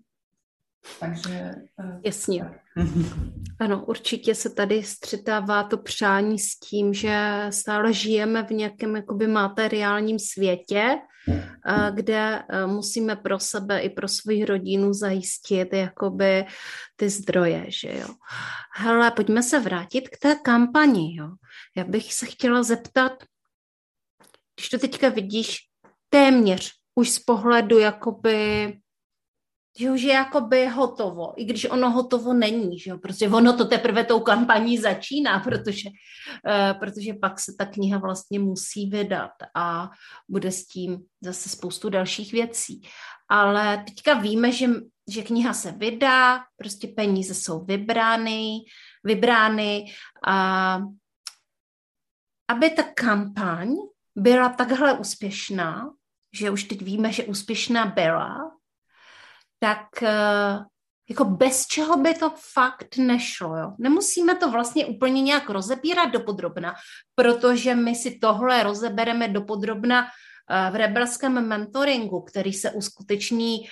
[1.00, 1.50] Takže...
[1.78, 2.50] Uh, Jasně.
[3.60, 9.26] Ano, určitě se tady střetává to přání s tím, že stále žijeme v nějakém jakoby
[9.26, 16.44] materiálním světě, eh, kde eh, musíme pro sebe i pro svoji rodinu zajistit jakoby
[16.96, 18.08] ty zdroje, že jo.
[18.74, 21.30] Hele, pojďme se vrátit k té kampani, jo.
[21.76, 23.12] Já bych se chtěla zeptat,
[24.56, 25.58] když to teďka vidíš
[26.08, 28.72] téměř už z pohledu jakoby,
[29.78, 32.98] že už je jakoby hotovo, i když ono hotovo není, že jo?
[32.98, 38.38] protože ono to teprve tou kampaní začíná, protože, uh, protože pak se ta kniha vlastně
[38.38, 39.90] musí vydat a
[40.28, 42.82] bude s tím zase spoustu dalších věcí.
[43.28, 44.66] Ale teďka víme, že,
[45.10, 48.58] že kniha se vydá, prostě peníze jsou vybrány,
[49.04, 49.84] vybrány
[50.26, 50.80] a
[52.48, 53.68] aby ta kampaň
[54.16, 55.90] byla takhle úspěšná,
[56.32, 58.55] že už teď víme, že úspěšná byla,
[59.58, 60.58] tak eh,
[61.08, 63.56] jako bez čeho by to fakt nešlo.
[63.56, 63.72] Jo?
[63.78, 66.74] Nemusíme to vlastně úplně nějak rozebírat dopodrobna,
[67.14, 73.68] protože my si tohle rozebereme dopodrobna eh, v rebelském mentoringu, který se uskuteční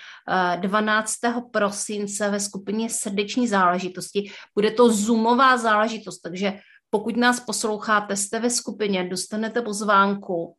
[0.57, 1.25] 12.
[1.25, 4.31] Eh, prosince ve skupině srdeční záležitosti.
[4.55, 6.61] Bude to zoomová záležitost, takže
[6.95, 10.55] pokud nás posloucháte, jste ve skupině, dostanete pozvánku uh,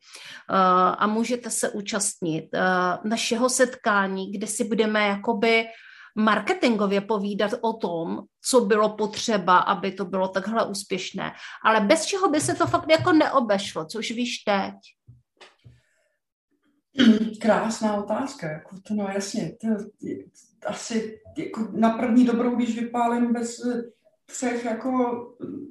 [0.97, 5.65] a můžete se účastnit uh, našeho setkání, kde si budeme jakoby
[6.15, 11.31] marketingově povídat o tom, co bylo potřeba, aby to bylo takhle úspěšné.
[11.63, 14.75] Ale bez čeho by se to fakt jako neobešlo, což víš teď?
[17.41, 19.67] Krásná otázka, jako to no jasně, to,
[20.67, 23.59] asi jako na první dobrou, když vypálím bez
[24.25, 25.21] třech jako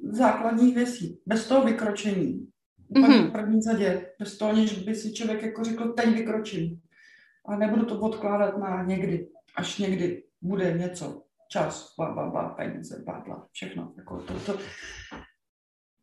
[0.03, 1.21] základních věcí.
[1.25, 2.47] Bez toho vykročení.
[2.91, 3.29] mm-hmm.
[3.29, 4.11] v první zadě.
[4.19, 6.81] Bez toho, než by si člověk jako řekl, teď vykročím.
[7.45, 9.29] A nebudu to odkládat na někdy.
[9.55, 11.21] Až někdy bude něco.
[11.51, 13.93] Čas, bla, bla, bla, peníze, bla, bla, všechno.
[13.97, 14.57] Jako to, to,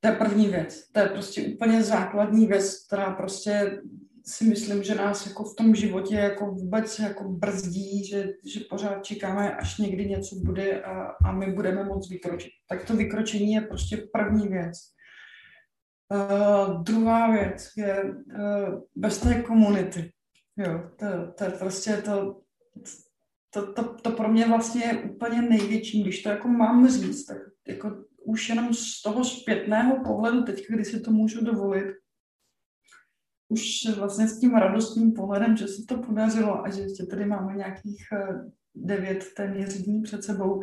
[0.01, 0.91] to je první věc.
[0.93, 3.83] To je prostě úplně základní věc, která prostě
[4.25, 9.05] si myslím, že nás jako v tom životě jako vůbec jako brzdí, že, že pořád
[9.05, 12.53] čekáme, až někdy něco bude a, a my budeme moc vykročit.
[12.69, 14.79] Tak to vykročení je prostě první věc.
[16.13, 20.13] Uh, druhá věc je uh, bez té komunity.
[20.57, 21.07] Jo, to,
[21.39, 22.41] to je prostě to,
[23.51, 27.39] to, to, to pro mě vlastně je úplně největší, když to jako mám říct, tak
[27.69, 31.87] jako už jenom z toho zpětného pohledu, teď, když si to můžu dovolit,
[33.53, 37.57] už vlastně s tím radostným pohledem, že se to podařilo a že ještě tady máme
[37.57, 40.63] nějakých eh, devět téměř dní před sebou,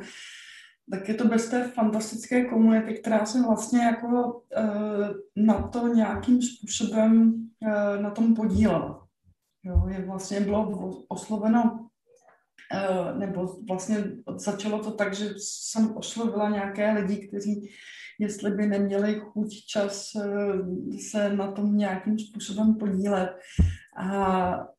[0.91, 6.41] tak je to bez té fantastické komunity, která se vlastně jako uh, na to nějakým
[6.41, 9.07] způsobem uh, na tom podílela.
[9.63, 11.78] Jo, je vlastně bylo osloveno,
[13.17, 14.03] nebo vlastně
[14.37, 17.69] začalo to tak, že jsem oslovila nějaké lidi, kteří
[18.19, 23.29] jestli by neměli chuť čas eh, se na tom nějakým způsobem podílet.
[23.97, 24.69] A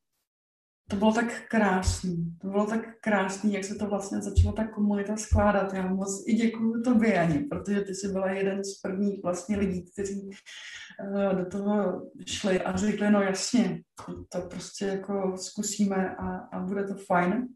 [0.89, 2.37] to bylo tak krásný.
[2.41, 5.73] To bylo tak krásný, jak se to vlastně začalo ta komunita skládat.
[5.73, 9.91] Já moc i děkuju tobě, Ani, protože ty jsi byla jeden z prvních vlastně lidí,
[9.91, 13.81] kteří uh, do toho šli a řekli, no jasně,
[14.29, 17.47] to prostě jako zkusíme a, a bude to fajn.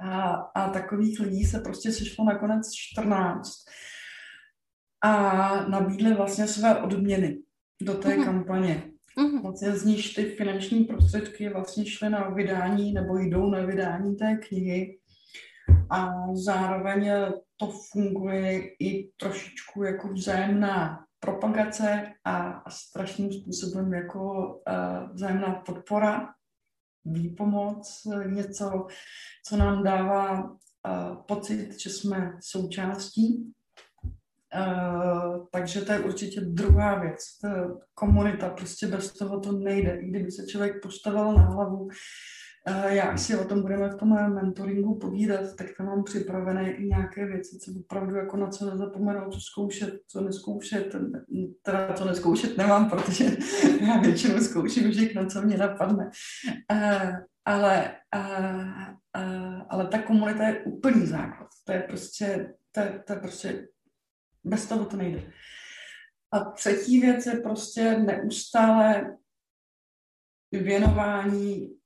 [0.00, 3.50] A, a takových lidí se prostě sešlo nakonec 14.
[5.00, 7.38] a nabídli vlastně své odměny
[7.82, 8.24] do té mm-hmm.
[8.24, 8.90] kampaně.
[9.18, 9.42] Mm-hmm.
[9.42, 14.36] Vlastně z níž ty finanční prostředky vlastně šly na vydání nebo jdou na vydání té
[14.36, 14.98] knihy
[15.90, 17.10] a zároveň
[17.56, 26.28] to funguje i trošičku jako vzájemná propagace a strašným způsobem jako uh, vzájemná podpora,
[27.12, 28.86] výpomoc, něco,
[29.46, 33.52] co nám dává uh, pocit, že jsme součástí.
[34.56, 37.18] Uh, takže to je určitě druhá věc.
[37.42, 40.00] Ta komunita, prostě bez toho to nejde.
[40.00, 41.88] I kdyby se člověk postavil na hlavu,
[42.88, 47.26] já si o tom budeme v tom mentoringu povídat, tak tam mám připravené i nějaké
[47.26, 50.96] věci, co opravdu jako na co nezapomenout, co zkoušet, co neskoušet,
[51.62, 53.24] teda co neskoušet nemám, protože
[53.86, 56.10] já většinou zkouším všechno, co mě napadne.
[57.44, 57.96] Ale,
[59.68, 61.48] ale ta komunita je úplný základ.
[61.64, 63.68] To je prostě, to je, to je prostě,
[64.44, 65.32] bez toho to nejde.
[66.32, 69.16] A třetí věc je prostě neustále
[70.52, 71.76] věnování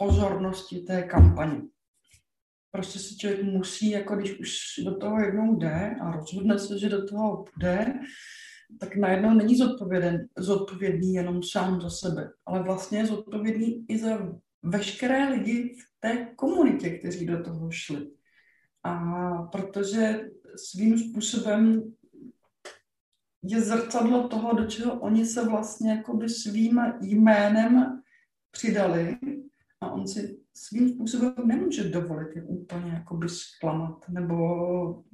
[0.00, 1.62] pozornosti té kampani.
[2.70, 4.50] Prostě si člověk musí, jako když už
[4.84, 7.94] do toho jednou jde a rozhodne se, že do toho bude,
[8.80, 9.56] tak najednou není
[10.38, 14.18] zodpovědný, jenom sám za sebe, ale vlastně je zodpovědný i za
[14.62, 18.10] veškeré lidi v té komunitě, kteří do toho šli.
[18.84, 18.98] A
[19.42, 21.92] protože svým způsobem
[23.42, 28.02] je zrcadlo toho, do čeho oni se vlastně svým jménem
[28.50, 29.18] přidali
[29.80, 35.04] a on si svým způsobem nemůže dovolit je úplně jakoby zklamat nebo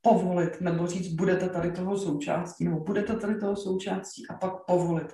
[0.00, 5.06] povolit, nebo říct, budete tady toho součástí, nebo budete tady toho součástí a pak povolit.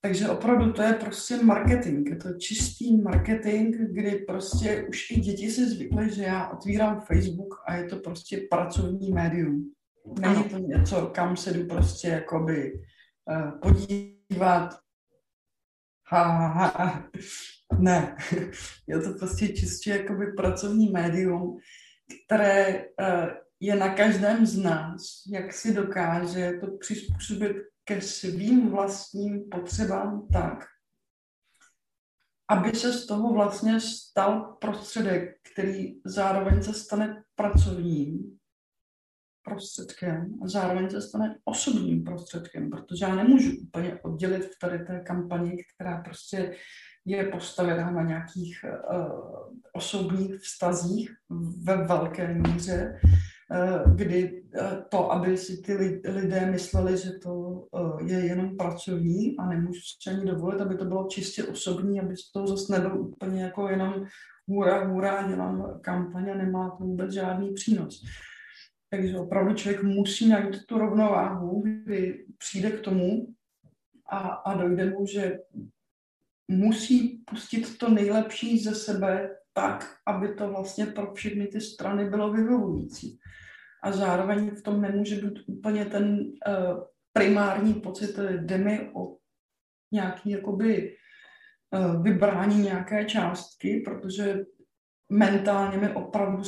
[0.00, 5.50] Takže opravdu to je prostě marketing, je to čistý marketing, kdy prostě už i děti
[5.50, 9.72] si zvykly, že já otvírám Facebook a je to prostě pracovní médium.
[10.20, 14.78] Není to něco, kam se jdu prostě jakoby uh, podívat,
[16.08, 17.10] ha, ha, ha.
[17.78, 18.16] Ne,
[18.86, 21.58] je to prostě čistě jakoby pracovní médium,
[22.26, 23.28] které uh,
[23.60, 25.02] je na každém z nás,
[25.32, 30.64] jak si dokáže to přizpůsobit ke svým vlastním potřebám tak,
[32.50, 38.35] aby se z toho vlastně stal prostředek, který zároveň se stane pracovním
[39.46, 45.00] prostředkem a zároveň se stane osobním prostředkem, protože já nemůžu úplně oddělit v tady té
[45.00, 46.54] kampani, která prostě
[47.06, 49.10] je postavená na nějakých uh,
[49.72, 51.10] osobních vztazích
[51.64, 58.08] ve velké míře, uh, kdy uh, to, aby si ty lidé mysleli, že to uh,
[58.08, 62.46] je jenom pracovní a nemůžu si ani dovolit, aby to bylo čistě osobní, aby to
[62.46, 63.94] zase nebylo úplně jako jenom
[64.48, 68.02] hůra, hůra, dělám kampaně, nemá to vůbec žádný přínos.
[68.90, 73.34] Takže opravdu člověk musí najít tu rovnováhu, kdy přijde k tomu
[74.06, 75.38] a, a dojde mu, že
[76.48, 82.32] musí pustit to nejlepší ze sebe tak, aby to vlastně pro všechny ty strany bylo
[82.32, 83.18] vyhovující.
[83.82, 89.16] A zároveň v tom nemůže být úplně ten uh, primární pocit, jde mi o
[89.92, 90.96] nějaký jakoby
[91.70, 94.44] uh, vybrání nějaké částky, protože
[95.12, 96.42] mentálně mi opravdu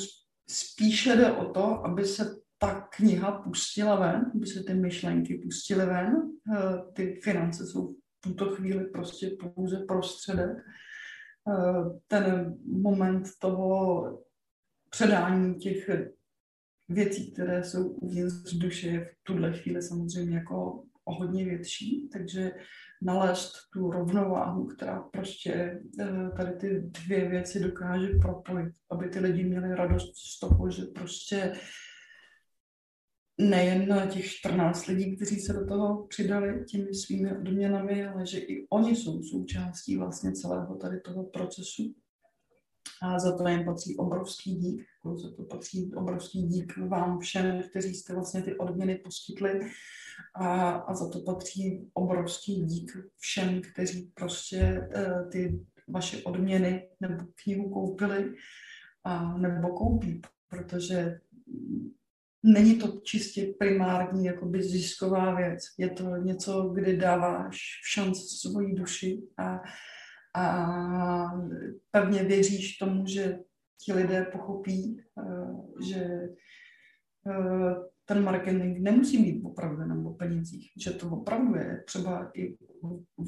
[0.51, 5.87] spíše jde o to, aby se ta kniha pustila ven, aby se ty myšlenky pustily
[5.87, 6.31] ven.
[6.55, 10.57] Eh, ty finance jsou v tuto chvíli prostě pouze prostředek.
[11.49, 14.05] Eh, ten moment toho
[14.91, 15.91] předání těch
[16.89, 22.53] věcí, které jsou uvnitř duše, je v tuhle chvíli samozřejmě jako o hodně větší, takže
[23.03, 29.45] nalézt tu rovnováhu, která prostě eh, tady ty dvě věci dokáže propojit, aby ty lidi
[29.45, 31.53] měli radost z toho, že prostě
[33.41, 38.39] nejen na těch 14 lidí, kteří se do toho přidali těmi svými odměnami, ale že
[38.39, 41.95] i oni jsou součástí vlastně celého tady toho procesu.
[43.03, 47.63] A za to jim patří obrovský dík, jako za to patří obrovský dík vám všem,
[47.71, 49.61] kteří jste vlastně ty odměny poskytli
[50.35, 57.25] a, a za to patří obrovský dík všem, kteří prostě uh, ty vaše odměny nebo
[57.43, 58.35] knihu koupili
[59.05, 61.21] a nebo koupí, protože
[62.43, 65.65] není to čistě primární jakoby zisková věc.
[65.79, 67.59] Je to něco, kdy dáváš
[67.93, 69.61] šanci svoji duši a,
[70.35, 70.98] a
[71.91, 73.39] pevně věříš tomu, že
[73.85, 76.29] ti lidé pochopí, uh, že
[77.27, 77.73] uh,
[78.05, 82.57] ten marketing nemusí být opravdu jenom o penězích, že to opravdu je třeba i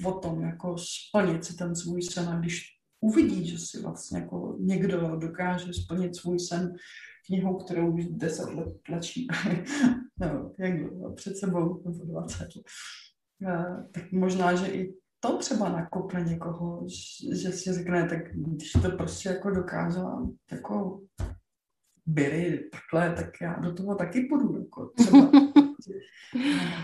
[0.04, 2.62] o tom, jako splnit si ten svůj sen a když
[3.00, 6.74] uvidí, že si vlastně jako někdo dokáže splnit svůj sen,
[7.26, 9.28] knihou, kterou už 10 let tlačí,
[10.20, 10.74] no, jak
[11.14, 12.64] před sebou, nebo 20 let.
[13.92, 16.86] Tak možná, že i to třeba nakopne někoho,
[17.32, 21.00] že si řekne, tak když to prostě jako dokázala jako
[22.06, 24.58] byly takhle, tak já do toho taky půjdu.
[24.58, 25.30] Jako třeba.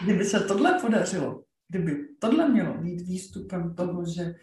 [0.05, 4.35] Kdyby se tohle podařilo, kdyby tohle mělo být výstupem toho, že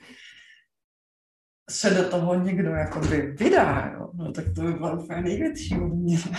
[1.70, 4.12] se do toho někdo jakoby vydá, jo?
[4.14, 6.18] No, tak to by bylo úplně největší mě.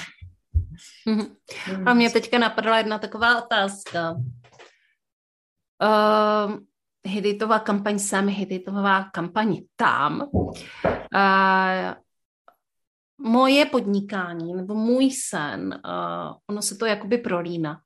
[1.86, 4.12] A mě teďka napadla jedna taková otázka.
[5.82, 6.58] Uh,
[7.06, 10.28] Hiditová kampaň sem, Hiditová kampaň tam.
[10.32, 11.94] Uh,
[13.18, 17.80] moje podnikání nebo můj sen, uh, ono se to jakoby prolíná,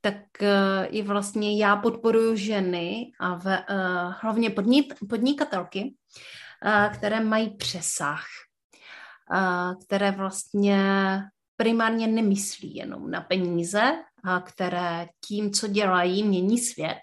[0.00, 0.48] tak uh,
[0.90, 5.94] je vlastně já podporuji ženy a v, uh, hlavně podnik, podnikatelky,
[6.64, 8.24] uh, které mají přesah,
[9.32, 10.80] uh, které vlastně
[11.56, 13.92] primárně nemyslí jenom na peníze,
[14.24, 16.98] a které tím, co dělají, mění svět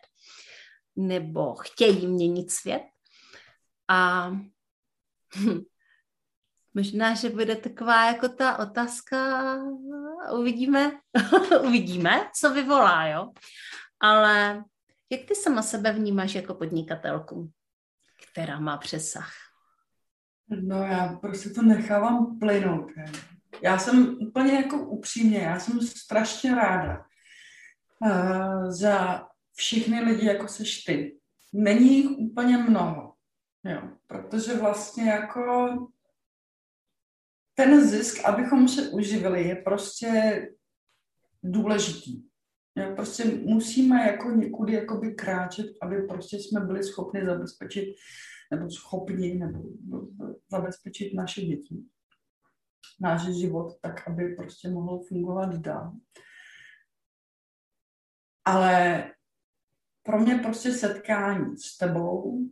[0.95, 2.83] nebo chtějí měnit svět.
[3.87, 4.29] A
[5.35, 5.59] hm,
[6.75, 9.57] Možná, že bude taková jako ta otázka,
[10.33, 10.91] uvidíme,
[11.63, 13.31] uvidíme, co vyvolá, jo.
[13.99, 14.63] Ale
[15.09, 17.51] jak ty sama sebe vnímáš jako podnikatelku,
[18.31, 19.31] která má přesah?
[20.49, 22.91] No já prostě to nechávám plynout.
[23.61, 27.05] Já jsem úplně jako upřímně, já jsem strašně ráda
[27.99, 31.19] uh, za všechny lidi, jako seš ty.
[31.53, 33.13] Není jich úplně mnoho,
[33.63, 35.67] jo, protože vlastně jako
[37.53, 40.41] ten zisk, abychom se uživili, je prostě
[41.43, 42.23] důležitý.
[42.77, 47.95] Já prostě musíme jako někudy jakoby kráčet, aby prostě jsme byli schopni zabezpečit,
[48.51, 49.63] nebo schopni, nebo
[50.51, 51.83] zabezpečit naše děti,
[53.01, 55.93] náš život, tak aby prostě mohl fungovat dál.
[58.45, 59.03] Ale
[60.05, 62.49] pro mě prostě setkání s tebou,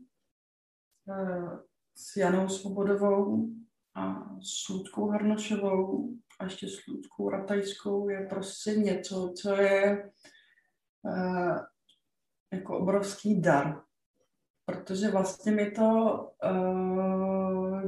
[1.10, 1.60] eh,
[1.96, 3.50] s Janou Svobodovou,
[3.96, 10.12] a s Ludkou Harnošovou a ještě s Ludkou Ratajskou je prostě něco, co je
[11.02, 11.58] uh,
[12.54, 13.84] jako obrovský dar.
[14.66, 15.84] Protože vlastně mi to
[16.52, 17.82] uh,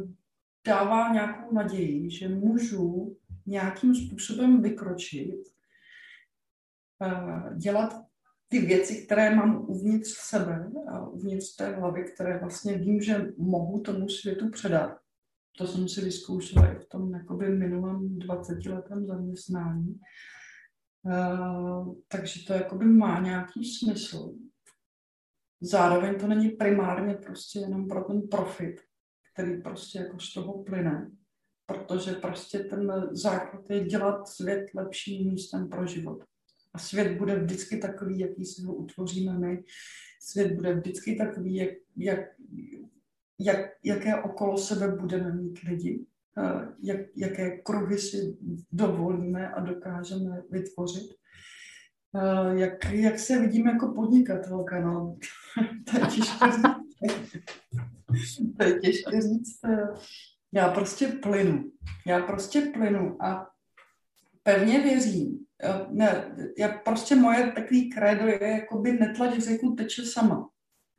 [0.67, 5.55] dává nějakou naději, že můžu nějakým způsobem vykročit,
[7.57, 8.04] dělat
[8.47, 13.79] ty věci, které mám uvnitř sebe a uvnitř té hlavy, které vlastně vím, že mohu
[13.79, 15.05] tomu světu předat
[15.57, 19.99] to jsem si vyzkoušela i v tom jakoby minulém 20 letém zaměstnání.
[21.03, 24.33] Uh, takže to jakoby má nějaký smysl.
[25.61, 28.75] Zároveň to není primárně prostě jenom pro ten profit,
[29.33, 31.11] který prostě jako z toho plyne,
[31.65, 36.23] protože prostě ten základ je dělat svět lepším místem pro život.
[36.75, 39.63] A svět bude vždycky takový, jaký si ho utvoříme my.
[40.21, 42.19] Svět bude vždycky takový, jak, jak
[43.39, 46.05] jak, jaké okolo sebe budeme mít lidi,
[46.83, 48.37] jak, jaké kruhy si
[48.71, 51.13] dovolíme a dokážeme vytvořit.
[52.53, 55.17] Jak, jak se vidíme jako podnikatelka, no.
[55.91, 56.95] to je těžké říct.
[58.57, 59.59] to je těžké říct.
[60.53, 61.71] Já prostě plynu.
[62.07, 63.47] Já prostě plynu a
[64.43, 65.44] pevně věřím.
[65.63, 70.49] Eh, ne, já prostě moje takový krédo je jakoby netlač řeku teče sama.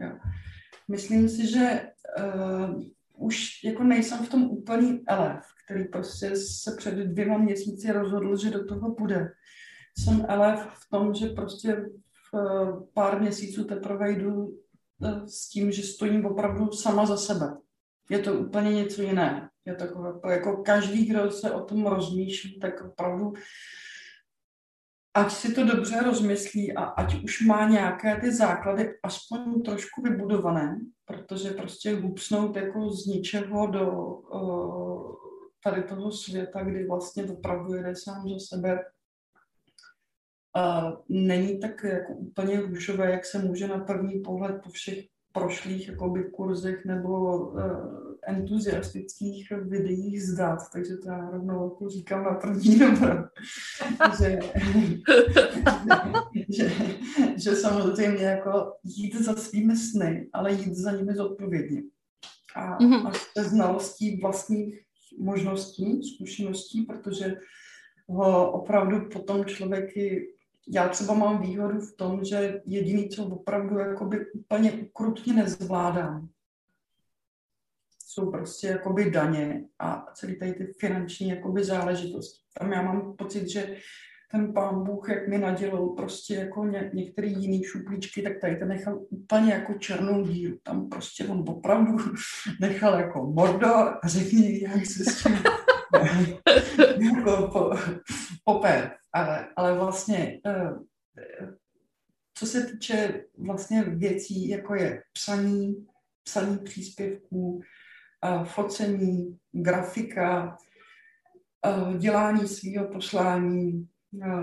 [0.01, 0.19] Jo.
[0.89, 1.83] Myslím si, že
[2.19, 2.83] uh,
[3.17, 8.51] už jako nejsem v tom úplný elef, který prostě se před dvěma měsíci rozhodl, že
[8.51, 9.33] do toho půjde.
[9.99, 11.85] Jsem elef v tom, že prostě
[12.31, 17.57] v uh, pár měsíců teprve jdu uh, s tím, že stojím opravdu sama za sebe.
[18.11, 19.51] Je to úplně něco jiné.
[19.65, 23.33] Je takové, jako, jako každý, kdo se o tom rozmýšlí, tak opravdu
[25.17, 30.81] ať si to dobře rozmyslí a ať už má nějaké ty základy aspoň trošku vybudované,
[31.05, 35.15] protože prostě hupsnout jako z ničeho do uh,
[35.65, 38.85] tady toho světa, kdy vlastně opravdu jede sám za sebe,
[40.57, 45.05] uh, není tak jako úplně růžové, jak se může na první pohled po všech
[45.37, 47.61] prošlých jakoby, kurzech nebo uh,
[48.27, 53.25] entuziastických videích zdát, takže to já rovnou jako říkám na první dobro,
[54.19, 54.39] že,
[56.49, 56.73] že,
[57.37, 61.83] že samozřejmě jako jít za svými sny, ale jít za nimi zodpovědně.
[62.55, 63.09] A, mm-hmm.
[63.09, 64.81] a se znalostí vlastních
[65.19, 67.37] možností, zkušeností, protože
[68.09, 69.97] ho opravdu potom člověk
[70.69, 76.29] já třeba mám výhodu v tom, že jediný, co opravdu jakoby úplně ukrutně nezvládám,
[78.07, 82.41] jsou prostě jakoby daně a celý tady ty finanční jakoby záležitosti.
[82.59, 83.77] tam já mám pocit, že
[84.31, 88.69] ten pán Bůh, jak mi nadělil prostě jako ně, některé jiné šuplíčky, tak tady ten
[88.69, 90.59] nechal úplně jako černou díru.
[90.63, 91.97] Tam prostě on opravdu
[92.61, 95.37] nechal jako Mordor a řekni, jak se s tím
[97.01, 97.71] jako po,
[98.45, 98.91] popé.
[99.13, 100.71] Ale, ale vlastně, eh,
[102.35, 105.87] co se týče vlastně věcí, jako je psaní,
[106.25, 107.61] psaní příspěvků,
[108.25, 110.57] eh, focení, grafika,
[111.67, 113.89] eh, dělání svého poslání,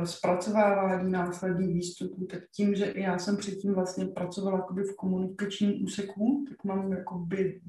[0.03, 6.63] zpracovávání následných výstupů, tak tím, že já jsem předtím vlastně pracovala v komunikačním úseku, tak
[6.63, 6.95] mám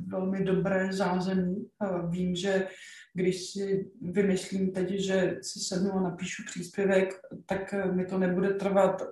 [0.07, 1.69] velmi dobré zázemí.
[2.11, 2.69] Vím, že
[3.15, 9.03] když si vymyslím teď, že si sednu a napíšu příspěvek, tak mi to nebude trvat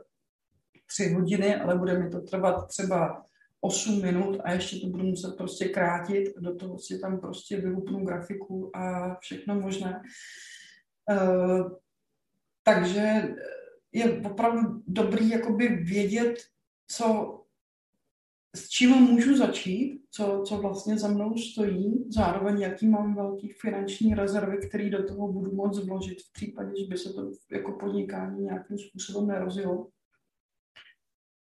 [0.87, 3.27] tři hodiny, ale bude mi to trvat třeba
[3.61, 8.05] 8 minut a ještě to budu muset prostě krátit, do toho si tam prostě vyhupnu
[8.05, 10.03] grafiku a všechno možné.
[11.11, 11.73] Uh,
[12.63, 13.35] takže
[13.93, 16.35] je opravdu dobrý jakoby vědět,
[16.87, 17.42] co,
[18.57, 24.15] s čím můžu začít, co, co vlastně za mnou stojí, zároveň jaký mám velký finanční
[24.15, 28.45] rezervy, který do toho budu moct vložit v případě, že by se to jako podnikání
[28.45, 29.89] nějakým způsobem nerozjelo.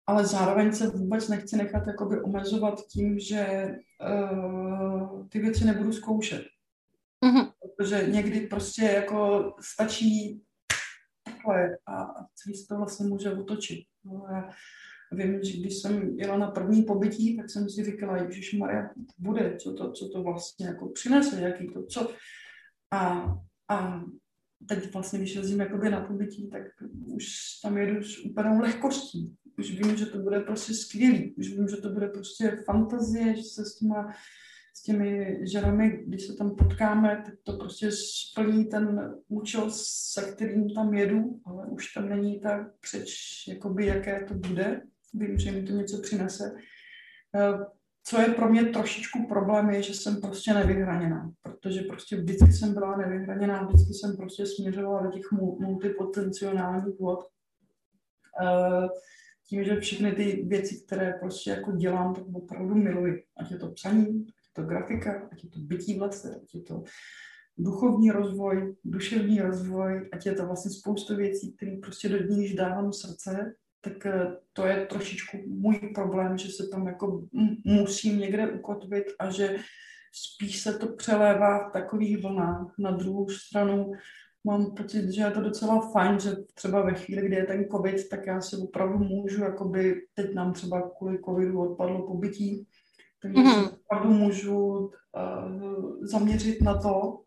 [0.07, 3.69] Ale zároveň se vůbec nechci nechat jakoby omezovat tím, že
[4.09, 6.45] uh, ty věci nebudu zkoušet.
[7.25, 7.51] Mm-hmm.
[7.77, 10.41] Protože někdy prostě jako stačí
[11.23, 13.79] takhle a celý se to vlastně může otočit.
[14.05, 14.49] No, já
[15.11, 19.55] vím, že když jsem jela na první pobytí, tak jsem si říkala, Ježíš Maria, bude,
[19.59, 22.11] co to, co to vlastně jako přinese, jaký to, co.
[22.91, 23.33] A,
[23.69, 24.03] a
[24.67, 26.63] teď vlastně, když jezdím jakoby na pobytí, tak
[27.05, 27.25] už
[27.63, 29.35] tam jedu s úplnou lehkostí.
[29.59, 31.35] Už vím, že to bude prostě skvělý.
[31.37, 34.13] Už vím, že to bude prostě fantazie, že se s těma
[34.77, 40.73] s těmi ženami, když se tam potkáme, tak to prostě splní ten účel, se kterým
[40.73, 43.11] tam jedu, ale už tam není ta přeč,
[43.47, 44.81] jakoby, jaké to bude.
[45.13, 46.55] Vím, že mi to něco přinese.
[47.35, 47.65] Eh,
[48.03, 52.73] co je pro mě trošičku problém, je, že jsem prostě nevyhraněná, protože prostě vždycky jsem
[52.73, 57.25] byla nevyhraněná, vždycky jsem prostě směřovala do těch multipotenciálních vod.
[58.41, 58.87] Eh,
[59.49, 63.23] tím, že všechny ty věci, které prostě jako dělám, tak opravdu miluji.
[63.37, 66.83] Ať je to psaní, to grafika, ať je to bytí v lese, ať je to
[67.57, 72.93] duchovní rozvoj, duševní rozvoj, ať je to vlastně spoustu věcí, které prostě do níž dávám
[72.93, 73.55] srdce,
[73.89, 77.23] tak eh, to je trošičku můj problém, že se tam jako
[77.65, 79.55] musím někde ukotvit a že
[80.13, 82.73] spíš se to přelévá v takových vlnách.
[82.79, 83.91] Na druhou stranu
[84.43, 88.09] mám pocit, že je to docela fajn, že třeba ve chvíli, kdy je ten covid,
[88.09, 92.67] tak já si opravdu můžu, jakoby teď nám třeba kvůli covidu odpadlo pobytí,
[93.21, 93.77] takže mm-hmm.
[93.85, 94.91] opravdu můžu uh,
[96.01, 97.19] zaměřit na to,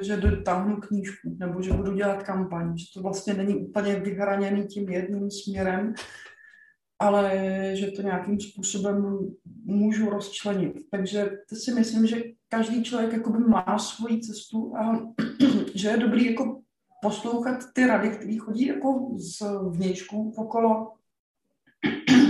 [0.00, 4.88] že dotáhnu knížku nebo že budu dělat kampaň, že to vlastně není úplně vyhraněný tím
[4.88, 5.94] jedním směrem,
[6.98, 7.32] ale
[7.74, 9.18] že to nějakým způsobem
[9.64, 10.72] můžu rozčlenit.
[10.90, 15.12] Takže to si myslím, že každý člověk jakoby má svoji cestu a
[15.74, 16.60] že je dobrý jako
[17.02, 20.92] poslouchat ty rady, které chodí jako z vnějšku okolo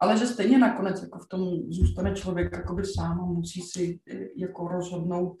[0.00, 4.28] ale že stejně nakonec jako v tom zůstane člověk jakoby sám a musí si eh,
[4.36, 5.36] jako rozhodnout,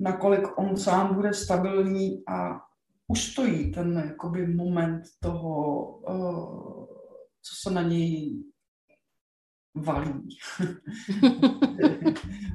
[0.00, 2.60] nakolik on sám bude stabilní a
[3.08, 6.86] ustojí ten jakoby moment toho, uh,
[7.42, 8.42] co se na něj
[9.74, 10.28] valí.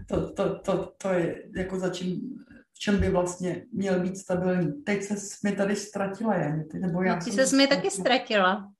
[0.07, 2.39] to, to, to, to je jako za čím,
[2.73, 4.83] v čem by vlastně měl být stabilní.
[4.83, 8.73] Teď se mi tady ztratila, Janě, nebo já no, ty se mi taky ztratila.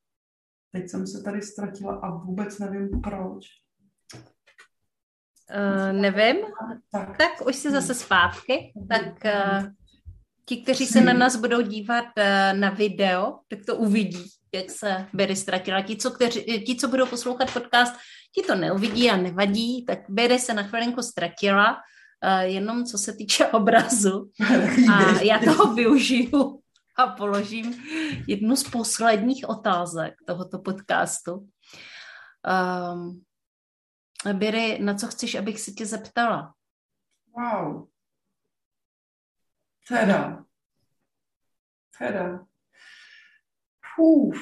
[0.72, 3.46] Teď jsem se tady ztratila a vůbec nevím proč.
[5.56, 6.36] Uh, nevím.
[6.92, 7.18] Tak.
[7.18, 8.74] tak už jsi zase zpátky.
[8.90, 9.68] Tak uh,
[10.46, 15.06] ti, kteří se na nás budou dívat uh, na video, tak to uvidí, jak se
[15.14, 15.82] Berry ztratila.
[15.82, 17.96] Ti co, kteři, ti, co budou poslouchat podcast,
[18.36, 23.14] ti to neuvidí a nevadí, tak Berry se na chvilinku ztratila, uh, jenom co se
[23.14, 24.30] týče obrazu.
[24.94, 26.62] A já toho využiju
[26.98, 27.84] a položím
[28.28, 31.48] jednu z posledních otázek tohoto podcastu.
[32.94, 33.22] Um,
[34.34, 36.54] Biry, na co chceš, abych se tě zeptala?
[37.38, 37.88] Wow.
[39.88, 40.46] Teda.
[42.00, 42.46] Teda.
[43.98, 44.38] Uf,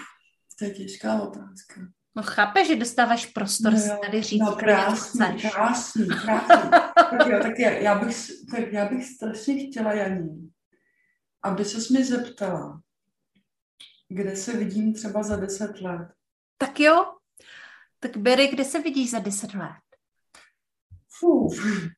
[0.59, 1.81] to je těžká otázka.
[2.15, 6.69] No chápeš, že dostáváš prostor no, si tady říct, no, krásný, krásný, krásný, krásný.
[6.95, 8.15] tak jo, tak já, já, bych,
[8.51, 10.51] tak já bych strašně chtěla, Janí,
[11.43, 12.81] aby se mi zeptala,
[14.09, 16.13] kde se vidím třeba za deset let.
[16.57, 17.18] Tak jo,
[17.99, 19.89] tak Berry, kde se vidíš za deset let?
[21.19, 21.59] Fuf.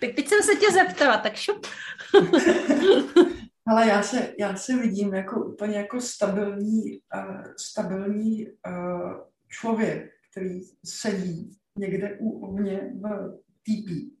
[0.00, 1.66] tak teď jsem se tě zeptala, tak šup.
[3.66, 6.82] Ale já se, já se vidím jako úplně jako stabilní,
[7.14, 9.12] uh, stabilní uh,
[9.48, 14.12] člověk, který sedí někde u ohně v TP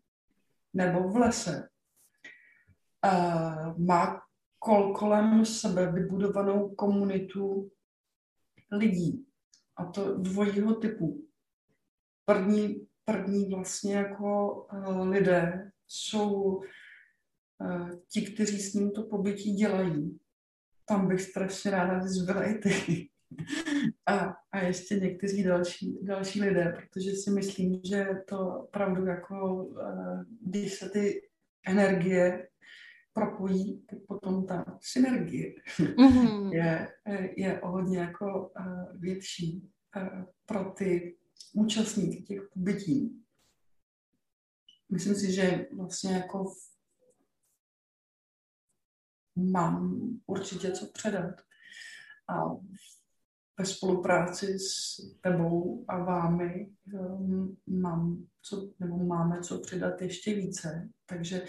[0.74, 1.68] nebo v lese.
[3.06, 4.22] Uh, má
[4.58, 7.70] kol kolem sebe vybudovanou komunitu
[8.72, 9.26] lidí.
[9.82, 11.26] A to dvojího typu.
[12.24, 16.60] První, první vlastně jako uh, lidé jsou
[18.08, 20.18] ti, kteří s ním to pobytí dělají,
[20.84, 22.72] tam bych strašně ráda vyzvala i ty.
[24.06, 29.68] A, a ještě někteří další, další lidé, protože si myslím, že to opravdu jako,
[30.40, 31.28] když se ty
[31.66, 32.48] energie
[33.12, 36.52] propojí, tak potom ta synergie mm-hmm.
[36.52, 36.88] je,
[37.36, 38.50] je o hodně jako
[38.98, 39.71] větší
[40.46, 41.18] pro ty
[41.54, 43.24] účastníky těch pobytí.
[44.92, 46.54] Myslím si, že vlastně jako
[49.36, 51.34] mám určitě co předat.
[52.28, 52.54] A
[53.58, 60.88] ve spolupráci s tebou a vámi um, mám co, nebo máme co přidat ještě více.
[61.06, 61.44] Takže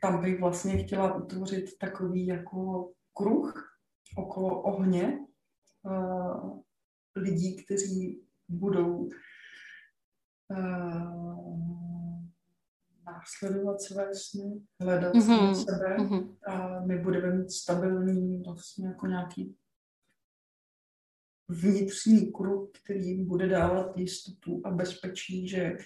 [0.00, 3.78] tam bych vlastně chtěla utvořit takový jako kruh
[4.16, 5.18] okolo ohně
[5.82, 6.60] uh,
[7.16, 9.08] lidí, kteří budou
[10.48, 11.44] uh,
[13.06, 15.54] následovat své sny, hledat mm-hmm.
[15.54, 16.36] sebe mm-hmm.
[16.46, 19.56] a my budeme mít stabilní vlastně jako nějaký
[21.48, 25.76] vnitřní kruh, který bude dávat jistotu a bezpečí, že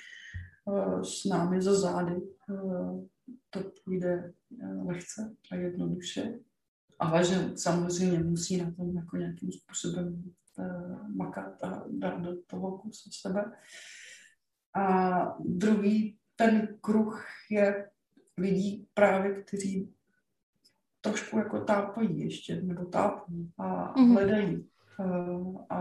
[0.64, 3.04] uh, s námi za zády uh,
[3.50, 6.38] to půjde uh, lehce a jednoduše.
[6.98, 10.34] Ale že samozřejmě musí na tom jako nějakým způsobem
[11.16, 13.52] makat a dát do toho kus sebe.
[14.74, 17.90] A druhý ten kruh je
[18.38, 19.94] lidí právě, kteří
[21.00, 24.12] trošku jako tápají ještě, nebo tápají a mm-hmm.
[24.12, 24.68] hledají.
[25.70, 25.80] A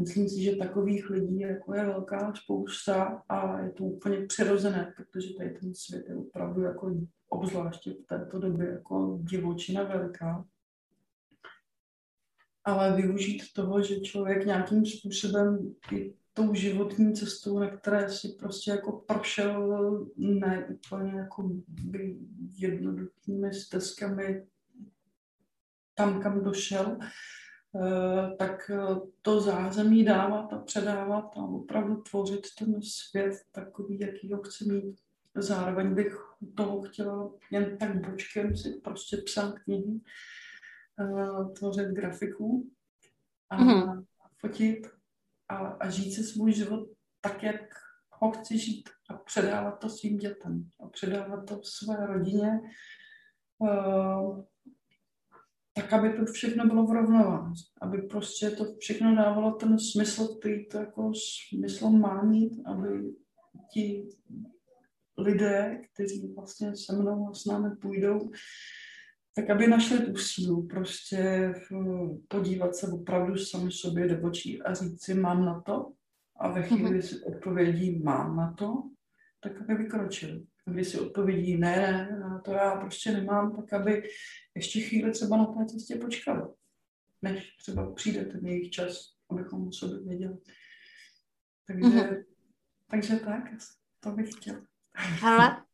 [0.00, 5.34] myslím si, že takových lidí jako je velká spousta a je to úplně přirozené, protože
[5.38, 6.94] tady ten svět je opravdu jako
[7.28, 10.44] obzvláště v této době jako divočina velká.
[12.64, 15.74] Ale využít toho, že člověk nějakým způsobem
[16.34, 19.78] tou životní cestou, na které si prostě jako prošel
[20.16, 22.16] ne úplně jako by
[22.54, 24.46] jednoduchými stezkami
[25.94, 32.82] tam, kam došel, eh, tak eh, to zázemí dávat a předávat a opravdu tvořit ten
[32.82, 34.96] svět takový, jaký ho chci mít.
[35.34, 36.16] Zároveň bych
[36.54, 40.00] toho chtěla jen tak bočkem si prostě psát knihy,
[41.00, 42.70] eh, tvořit grafiku
[43.50, 44.04] a mm-hmm.
[44.40, 44.86] fotit
[45.48, 46.88] a, a žít si svůj život
[47.20, 47.60] tak, jak
[48.12, 52.60] ho chci žít a předávat to svým dětem a předávat to své rodině,
[53.58, 54.44] uh,
[55.74, 60.66] tak, aby to všechno bylo v rovnováze, aby prostě to všechno dávalo ten smysl, který
[60.68, 63.14] to jako smysl má mít, aby
[63.72, 64.08] ti
[65.18, 68.30] lidé, kteří vlastně se mnou a s námi půjdou,
[69.34, 71.52] tak aby našli tu sílu, prostě
[72.28, 75.92] podívat se opravdu sami sobě do očí a říct si, mám na to.
[76.36, 78.82] A ve chvíli, kdy si odpovědí, mám na to,
[79.40, 80.46] tak aby vykročili.
[80.66, 84.02] Když si odpovědí, ne, ne, na to já prostě nemám, tak aby
[84.54, 86.42] ještě chvíli třeba na té cestě počkali,
[87.22, 90.38] než třeba přijde ten jejich čas, abychom o sobě věděli.
[91.66, 92.24] Takže, mm-hmm.
[92.90, 93.42] takže tak,
[94.00, 94.60] to bych chtěla.
[95.22, 95.64] Ale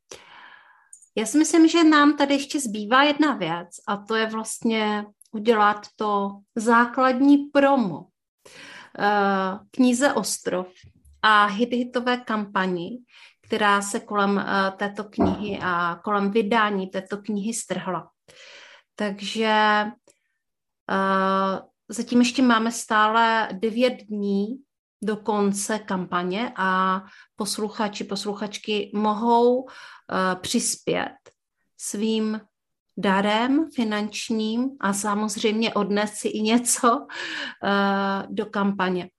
[1.19, 5.87] já si myslím, že nám tady ještě zbývá jedna věc a to je vlastně udělat
[5.95, 8.05] to základní promo
[8.99, 10.67] eh, knize Ostrov
[11.21, 12.89] a hit-hitové kampani,
[13.41, 18.09] která se kolem eh, této knihy a kolem vydání této knihy strhla.
[18.95, 19.85] Takže
[20.91, 21.59] uh,
[21.89, 24.47] zatím ještě máme stále devět dní
[25.03, 27.01] do konce kampaně a
[27.35, 29.67] posluchači, posluchačky mohou
[30.11, 31.17] uh, přispět
[31.77, 32.41] svým
[32.97, 39.09] darem finančním a samozřejmě odnést si i něco uh, do kampaně.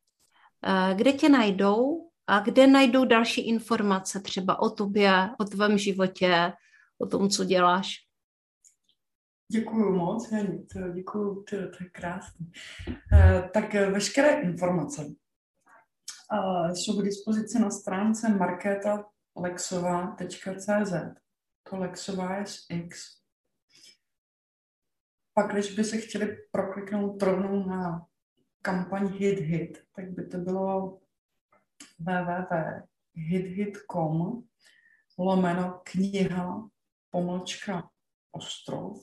[0.66, 6.53] Uh, kde tě najdou a kde najdou další informace třeba o tobě, o tvém životě,
[6.99, 7.95] o tom, co děláš?
[9.53, 12.47] Děkuji moc, Janí, děkuji, to, to je krásné.
[12.88, 15.07] Uh, tak veškeré informace
[16.74, 18.28] jsou k dispozici na stránce
[19.39, 20.93] marketalexová.cz.
[21.70, 23.20] To Lexová je s X.
[25.35, 28.07] Pak, když by se chtěli prokliknout rovnou na
[28.62, 31.01] kampaň Hit Hit, tak by to bylo
[31.99, 34.43] www.hithit.com
[35.18, 36.68] lomeno kniha,
[37.11, 37.91] pomlčka,
[38.33, 39.03] ostrov.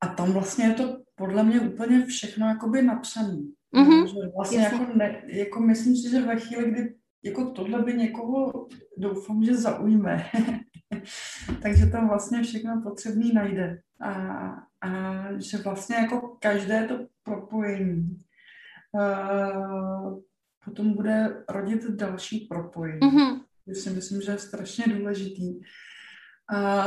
[0.00, 3.42] A tam vlastně je to podle mě úplně všechno jakoby napsané.
[3.74, 4.06] Mm-hmm.
[4.06, 6.94] Že vlastně jako, ne, jako myslím si, že ve chvíli, kdy
[7.24, 8.68] jako tohle by někoho
[8.98, 10.24] doufám, že zaujme.
[11.62, 13.80] Takže tam vlastně všechno potřebný najde.
[14.00, 14.12] A,
[14.80, 14.90] a
[15.38, 18.18] že vlastně jako každé to propojení
[18.92, 20.18] uh,
[20.64, 23.00] potom bude rodit další propojení.
[23.00, 23.40] Mm-hmm.
[23.66, 25.60] Já si myslím, že je strašně důležitý.
[26.54, 26.84] A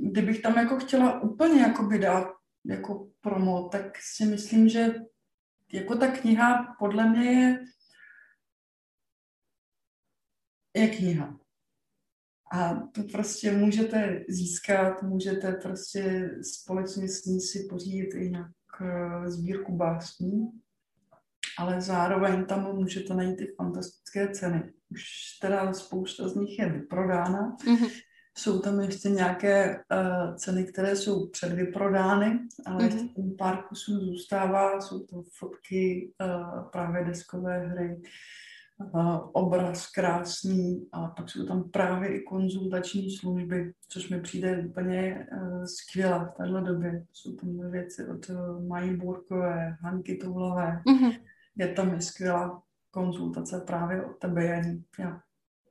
[0.00, 2.28] kdybych tam jako chtěla úplně jako dát
[2.66, 4.94] jako promo, tak si myslím, že
[5.72, 7.64] jako ta kniha podle mě je,
[10.76, 11.38] je kniha.
[12.52, 18.50] A to prostě můžete získat, můžete prostě společně s ní si pořídit i nějak
[18.80, 20.48] eh, sbírku básní,
[21.58, 24.72] ale zároveň tam můžete najít i fantastické ceny.
[24.90, 25.02] Už
[25.40, 27.56] teda spousta z nich je vyprodána.
[27.56, 27.90] Mm-hmm.
[28.38, 32.84] Jsou tam ještě nějaké uh, ceny, které jsou předvyprodány, ale mm-hmm.
[32.84, 34.80] ještě tam pár kusů zůstává.
[34.80, 38.02] Jsou to fotky, uh, právě deskové hry, uh,
[39.32, 45.64] obraz krásný a pak jsou tam právě i konzultační služby, což mi přijde úplně uh,
[45.64, 47.04] skvělé v téhle době.
[47.12, 50.82] Jsou tam věci od uh, Mají Burkové, Hanky Toulové.
[50.86, 51.20] Mm-hmm.
[51.56, 54.84] Je tam i skvělá konzultace právě od tebe, Janí.
[54.98, 55.20] Já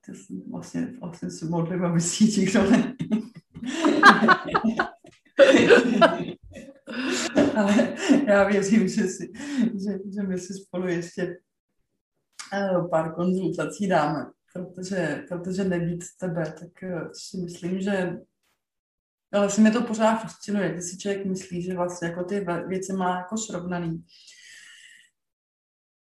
[0.06, 0.12] ty
[0.50, 2.94] vlastně, vlastně se modlím, aby si nikdo ne...
[7.56, 7.94] Ale
[8.26, 11.36] já věřím, že, si, že, že my si spolu ještě
[12.90, 18.16] pár konzultací dáme, protože, protože nebýt tebe, tak uh, si myslím, že
[19.32, 22.92] ale si mi to pořád fascinuje, když si člověk myslí, že vlastně jako ty věci
[22.92, 24.04] má jako srovnaný.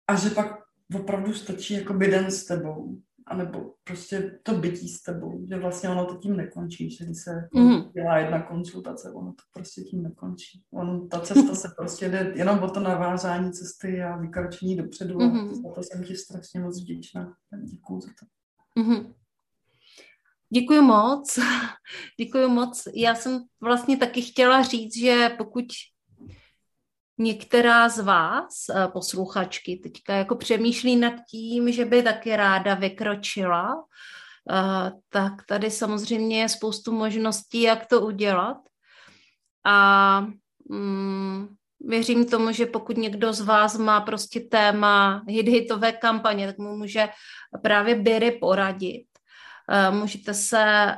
[0.07, 0.47] A že pak
[0.95, 6.05] opravdu stačí jako den s tebou anebo prostě to bytí s tebou, že vlastně ono
[6.05, 7.91] to tím nekončí, že když se mm.
[7.91, 10.63] dělá jedna konsultace, ono to prostě tím nekončí.
[10.73, 15.51] Ono, ta cesta se prostě jde jenom o to navázání cesty a vykročení dopředu mm-hmm.
[15.51, 17.33] a za to jsem ti strašně moc vděčná.
[17.63, 18.25] Děkuju za to.
[18.81, 19.13] Mm-hmm.
[20.53, 21.39] Děkuji moc.
[22.19, 22.87] Děkuji moc.
[22.95, 25.65] Já jsem vlastně taky chtěla říct, že pokud
[27.17, 33.83] některá z vás, eh, posluchačky, teďka jako přemýšlí nad tím, že by taky ráda vykročila,
[34.51, 38.57] eh, tak tady samozřejmě je spoustu možností, jak to udělat.
[39.65, 40.27] A
[40.69, 41.47] mm,
[41.79, 47.09] věřím tomu, že pokud někdo z vás má prostě téma hit-hitové kampaně, tak mu může
[47.61, 49.05] právě Biry poradit.
[49.69, 50.95] Eh, můžete se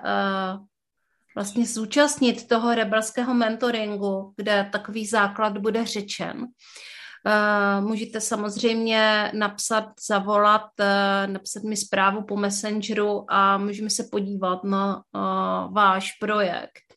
[1.37, 6.37] vlastně zúčastnit toho rebelského mentoringu, kde takový základ bude řečen.
[6.41, 14.63] Uh, můžete samozřejmě napsat, zavolat, uh, napsat mi zprávu po Messengeru a můžeme se podívat
[14.63, 16.87] na uh, váš projekt,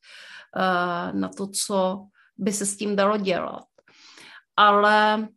[1.12, 2.06] na to, co
[2.38, 3.64] by se s tím dalo dělat.
[4.56, 5.28] Ale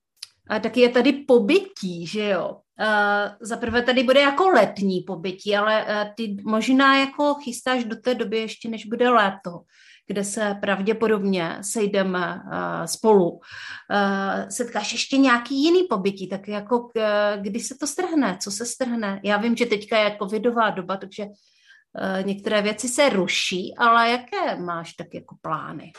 [0.61, 2.59] taky je tady pobytí, že jo?
[2.79, 7.95] Uh, za prvé tady bude jako letní pobytí, ale uh, ty možná jako chystáš do
[7.95, 9.61] té doby ještě, než bude léto,
[10.07, 13.39] kde se pravděpodobně sejdeme uh, spolu.
[14.49, 16.89] Setkáš ještě nějaký jiný pobytí, tak jako
[17.41, 19.21] kdy se to strhne, co se strhne?
[19.23, 21.25] Já vím, že teďka je covidová doba, takže
[22.25, 25.91] některé věci se ruší, ale jaké máš tak jako plány?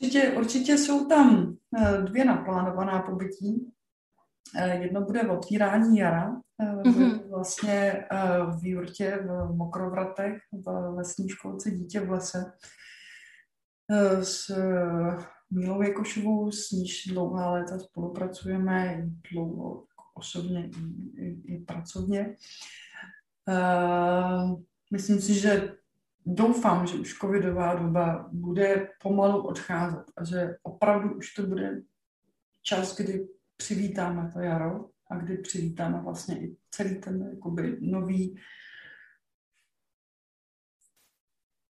[0.00, 1.56] Určitě, určitě jsou tam
[2.04, 3.72] dvě naplánovaná pobytí.
[4.56, 7.28] Eh, jedno bude otvírání jara, mm-hmm.
[7.28, 8.28] vlastně eh,
[8.60, 12.52] v Jurtě v Mokrovratech, v lesní školce Dítě v lese
[14.22, 14.50] s
[15.50, 19.84] Mílou Jekošovou, s níž dlouhá léta spolupracujeme, dlouho
[20.14, 20.70] osobně
[21.16, 22.36] i, i, i pracovně.
[24.92, 25.74] Myslím si, že
[26.26, 31.82] doufám, že už covidová doba bude pomalu odcházet a že opravdu už to bude
[32.62, 33.28] čas, kdy
[33.62, 38.36] přivítáme to jaro a kdy přivítáme vlastně i celý ten jakoby nový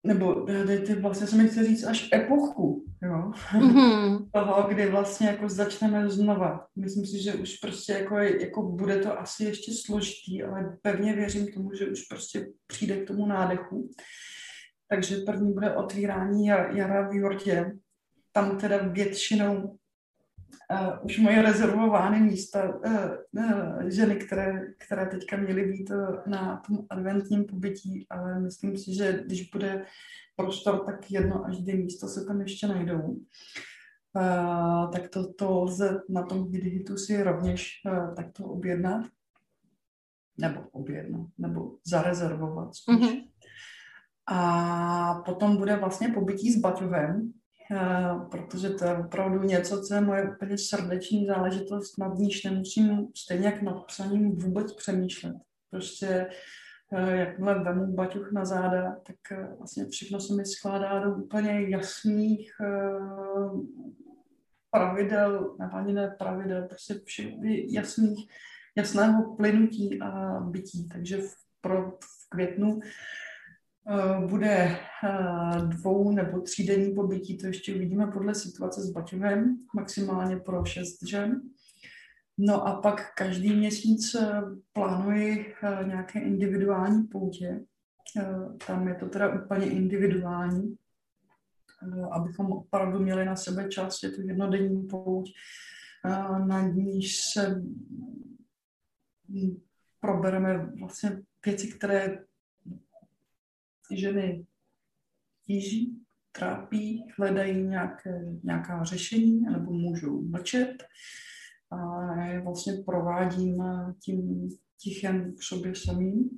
[0.03, 0.45] nebo
[0.87, 4.29] ty vlastně se mi chce říct až epochu, jo, mm-hmm.
[4.33, 6.67] toho, kdy vlastně jako začneme znova.
[6.75, 11.53] Myslím si, že už prostě jako, jako bude to asi ještě složitý, ale pevně věřím
[11.53, 13.89] tomu, že už prostě přijde k tomu nádechu.
[14.87, 17.71] Takže první bude otvírání jara v Jordě.
[18.31, 19.77] Tam teda většinou
[20.71, 22.91] uh, už moje rezervovány místa uh,
[23.31, 28.95] uh, ženy, které, které teďka měly být uh, na tom adventním pobytí, ale myslím si,
[28.95, 29.85] že když bude
[30.35, 33.01] prostor, tak jedno až dvě místa se tam ještě najdou.
[33.01, 39.05] Uh, tak to, to lze na tom Vidhitu si rovněž uh, takto objednat.
[40.37, 42.95] nebo objednat, nebo zarezervovat spíš.
[42.95, 43.29] Mm-hmm.
[44.27, 47.33] A potom bude vlastně pobytí s baťovem,
[48.31, 53.45] protože to je opravdu něco, co je moje úplně srdeční záležitost, nad níž nemusím stejně
[53.45, 55.35] jak nad psaním vůbec přemýšlet.
[55.71, 56.29] Prostě
[56.93, 61.69] eh, jakmile vemu baťuch na záda, tak eh, vlastně všechno se mi skládá do úplně
[61.69, 62.51] jasných
[64.71, 67.01] pravidel, nebo ani ne pravidel, prostě
[67.69, 68.29] jasných,
[68.77, 70.87] jasného plynutí a bytí.
[70.87, 72.79] Takže v, pro, v květnu
[74.27, 80.65] bude uh, dvou nebo třídenní pobytí, to ještě uvidíme podle situace s Baťovem, maximálně pro
[80.65, 81.41] šest žen.
[82.37, 84.23] No a pak každý měsíc uh,
[84.73, 85.53] plánuji
[85.85, 87.61] nějaké individuální poutě.
[88.67, 90.77] Tam je to teda úplně individuální,
[91.83, 95.31] Eh, abychom opravdu měli na sebe čas, je to jednodenní pouť,
[96.05, 97.61] eh, na níž se
[99.99, 102.19] probereme vlastně věci, které
[103.91, 104.45] ženy
[105.45, 110.83] tíží, trápí, hledají nějaké, nějaká řešení, nebo můžou mlčet.
[111.71, 113.63] A vlastně provádím
[113.99, 114.49] tím
[114.81, 116.29] tichem k sobě samým,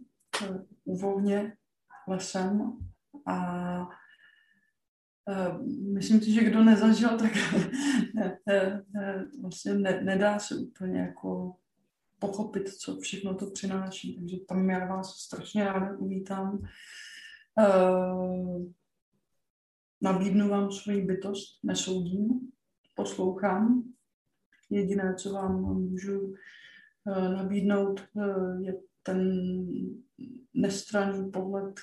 [0.44, 1.54] eh, uvolně,
[2.08, 2.78] lesem
[3.28, 3.88] a
[5.30, 5.58] Eh,
[5.94, 7.32] myslím si, že kdo nezažil, tak
[9.42, 11.56] vlastně ne, nedá se úplně jako
[12.20, 14.16] pochopit, co všechno to přináší.
[14.16, 16.68] Takže tam já vás strašně ráda uvítám.
[20.02, 22.52] Nabídnu vám svoji bytost, nesoudím,
[22.96, 23.84] poslouchám.
[24.70, 26.34] Jediné, co vám můžu
[27.36, 28.02] nabídnout,
[28.62, 29.32] je ten
[30.54, 31.74] nestranný pohled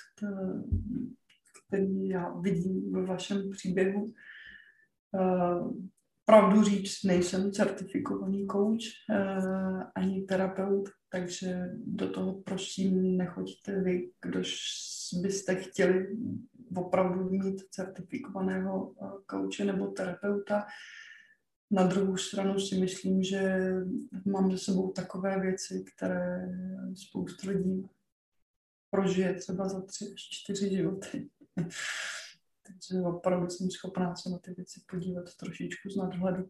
[1.67, 4.13] který já vidím ve vašem příběhu.
[6.25, 8.83] Pravdu říct, nejsem certifikovaný kouč
[9.95, 14.55] ani terapeut, takže do toho prosím nechoďte vy, kdož
[15.13, 16.17] byste chtěli
[16.75, 20.65] opravdu mít certifikovaného eh, kouče nebo terapeuta.
[21.71, 23.71] Na druhou stranu si myslím, že
[24.25, 26.47] mám za sebou takové věci, které
[26.95, 27.89] spoustu lidí
[28.89, 31.29] prožije třeba za tři až čtyři životy.
[32.63, 36.49] Takže opravdu jsem schopná se na ty věci podívat trošičku z nadhledu.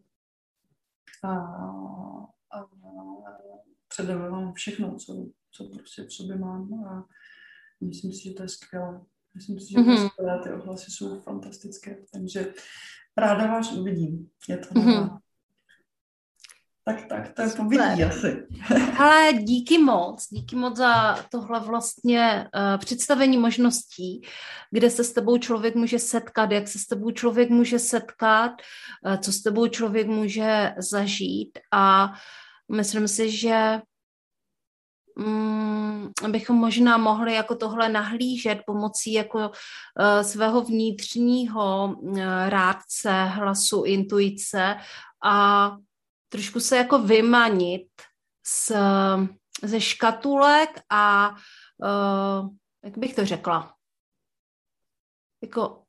[1.24, 1.30] A,
[2.50, 2.68] a
[3.88, 7.08] předávám vám všechno, co, co prostě v sobě mám a
[7.80, 9.00] myslím si, že to je skvělé.
[9.34, 10.08] Myslím si, že to je mhm.
[10.08, 12.54] skvělé, ty ohlasy jsou fantastické, takže
[13.16, 14.28] ráda vás uvidím.
[14.48, 15.18] Je to mm-hmm.
[16.88, 18.46] Tak, tak, to je pobytí asi.
[18.98, 24.22] Ale díky moc, díky moc za tohle vlastně uh, představení možností,
[24.70, 28.52] kde se s tebou člověk může setkat, jak se s tebou člověk může setkat,
[29.06, 32.12] uh, co s tebou člověk může zažít a
[32.72, 33.80] myslím si, že
[36.28, 44.76] bychom možná mohli jako tohle nahlížet pomocí jako uh, svého vnitřního uh, rádce, hlasu, intuice
[45.24, 45.70] a
[46.28, 47.88] trošku se jako vymanit
[48.46, 48.72] z,
[49.62, 52.48] ze škatulek a uh,
[52.84, 53.74] jak bych to řekla,
[55.42, 55.82] jako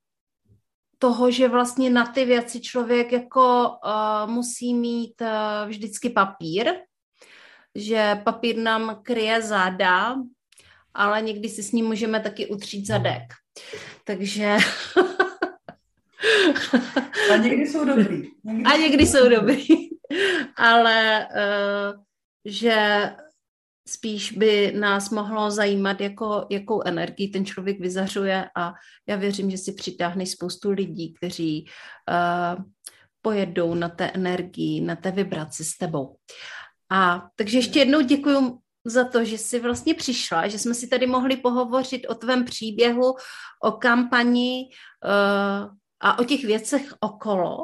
[1.00, 6.74] toho, že vlastně na ty věci člověk jako uh, musí mít uh, vždycky papír,
[7.78, 10.16] že papír nám kryje záda,
[10.94, 13.24] ale někdy si s ním můžeme taky utřít zadek.
[14.04, 14.58] Takže...
[17.34, 18.24] A někdy jsou dobrý.
[18.44, 19.66] Někdy a někdy jsou dobrý.
[20.58, 22.04] ale uh,
[22.46, 23.10] že
[23.88, 28.74] spíš by nás mohlo zajímat, jako, jakou energii ten člověk vyzařuje a
[29.08, 31.66] já věřím, že si přitáhne spoustu lidí, kteří
[32.10, 32.64] uh,
[33.22, 36.16] pojedou na té energii, na té vibraci s tebou.
[36.90, 41.08] A takže ještě jednou děkuji za to, že jsi vlastně přišla, že jsme si tady
[41.08, 43.16] mohli pohovořit o tvém příběhu,
[43.64, 44.70] o kampani
[45.06, 47.58] uh, a o těch věcech okolo.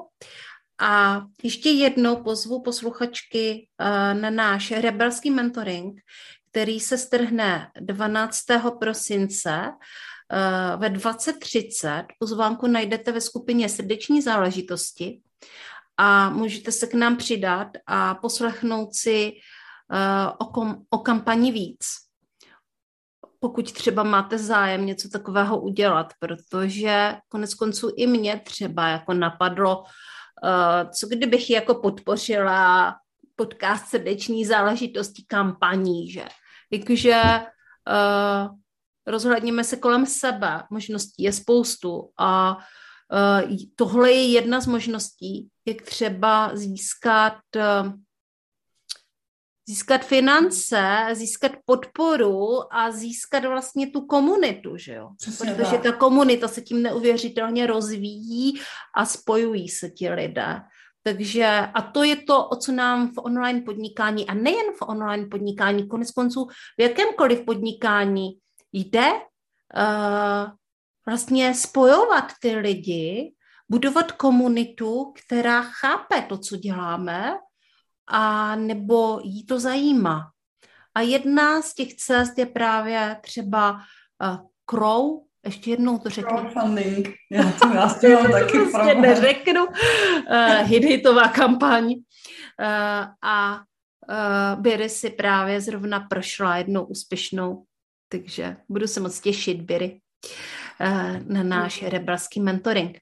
[0.79, 6.01] A ještě jednou pozvu posluchačky eh, na náš rebelský mentoring,
[6.51, 8.39] který se strhne 12.
[8.79, 12.05] prosince eh, ve 20.30.
[12.19, 15.21] Pozvánku najdete ve skupině Srdeční záležitosti
[15.97, 19.31] a můžete se k nám přidat a poslechnout si
[19.93, 21.85] eh, o, kom, o kampani víc.
[23.39, 29.83] Pokud třeba máte zájem něco takového udělat, protože konec konců i mě třeba jako napadlo,
[30.43, 32.95] Uh, co kdybych jako podpořila
[33.35, 36.25] podcast srdeční záležitosti kampaní, že?
[36.71, 38.57] Jakože uh,
[39.07, 42.63] rozhledněme se kolem sebe, možností je spoustu a uh,
[43.75, 47.93] tohle je jedna z možností, jak třeba získat uh,
[49.69, 55.09] získat finance, získat podporu a získat vlastně tu komunitu, že jo?
[55.17, 55.83] Přesně Protože tak.
[55.83, 58.59] ta komunita se tím neuvěřitelně rozvíjí
[58.95, 60.61] a spojují se ti lidé.
[61.03, 65.25] Takže a to je to, o co nám v online podnikání a nejen v online
[65.25, 66.47] podnikání, konec konců
[66.79, 68.29] v jakémkoliv podnikání
[68.73, 70.51] jde uh,
[71.05, 73.33] vlastně spojovat ty lidi,
[73.69, 77.33] budovat komunitu, která chápe to, co děláme,
[78.07, 80.31] a nebo jí to zajímá.
[80.95, 86.37] A jedna z těch cest je právě třeba uh, Crow, ještě jednou to řeknu.
[86.37, 87.09] Crowdfunding.
[87.31, 87.67] Já to,
[88.07, 89.65] já mám taky prostě neřeknu.
[89.65, 91.85] Uh, hit-hitová kampaň.
[91.85, 97.63] Uh, a uh, Biry si právě zrovna prošla jednou úspěšnou,
[98.09, 99.99] takže budu se moc těšit, Biry, uh,
[101.27, 102.97] na náš rebelský mentoring.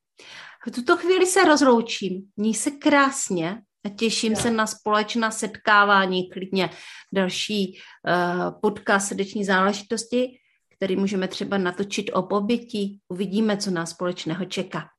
[0.67, 2.23] V tuto chvíli se rozloučím.
[2.37, 6.69] Ní se krásně a těším se na společná setkávání, klidně
[7.13, 10.37] další uh, podcast srdeční záležitosti,
[10.75, 12.99] který můžeme třeba natočit o pobytí.
[13.09, 14.89] Uvidíme, co nás společného čeká.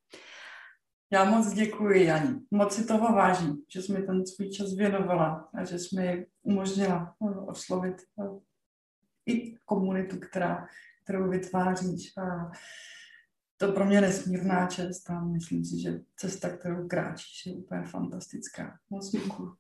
[1.13, 2.41] Já moc děkuji, Jani.
[2.51, 6.27] Moc si toho vážím, že jsi mi ten svůj čas věnovala a že jsi mi
[6.43, 8.25] umožnila eh, oslovit eh,
[9.27, 10.67] i komunitu, která,
[11.05, 12.17] kterou vytváříš.
[12.17, 12.51] A
[13.57, 18.79] to pro mě nesmírná čest a myslím si, že cesta, kterou kráčíš, je úplně fantastická.
[18.91, 19.57] Moc děkuji.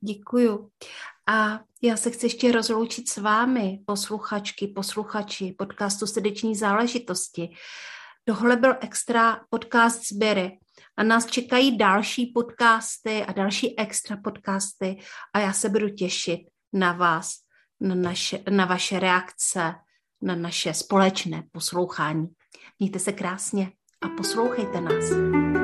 [0.00, 0.70] Děkuju.
[1.28, 7.48] A já se chci ještě rozloučit s vámi, posluchačky, posluchači podcastu Srdeční záležitosti.
[8.24, 10.58] Tohle byl extra podcast sběry
[10.96, 14.98] a nás čekají další podcasty a další extra podcasty
[15.34, 16.40] a já se budu těšit
[16.72, 17.34] na vás,
[17.80, 19.74] na, naše, na vaše reakce,
[20.22, 22.26] na naše společné poslouchání.
[22.78, 25.55] Mějte se krásně a poslouchejte nás.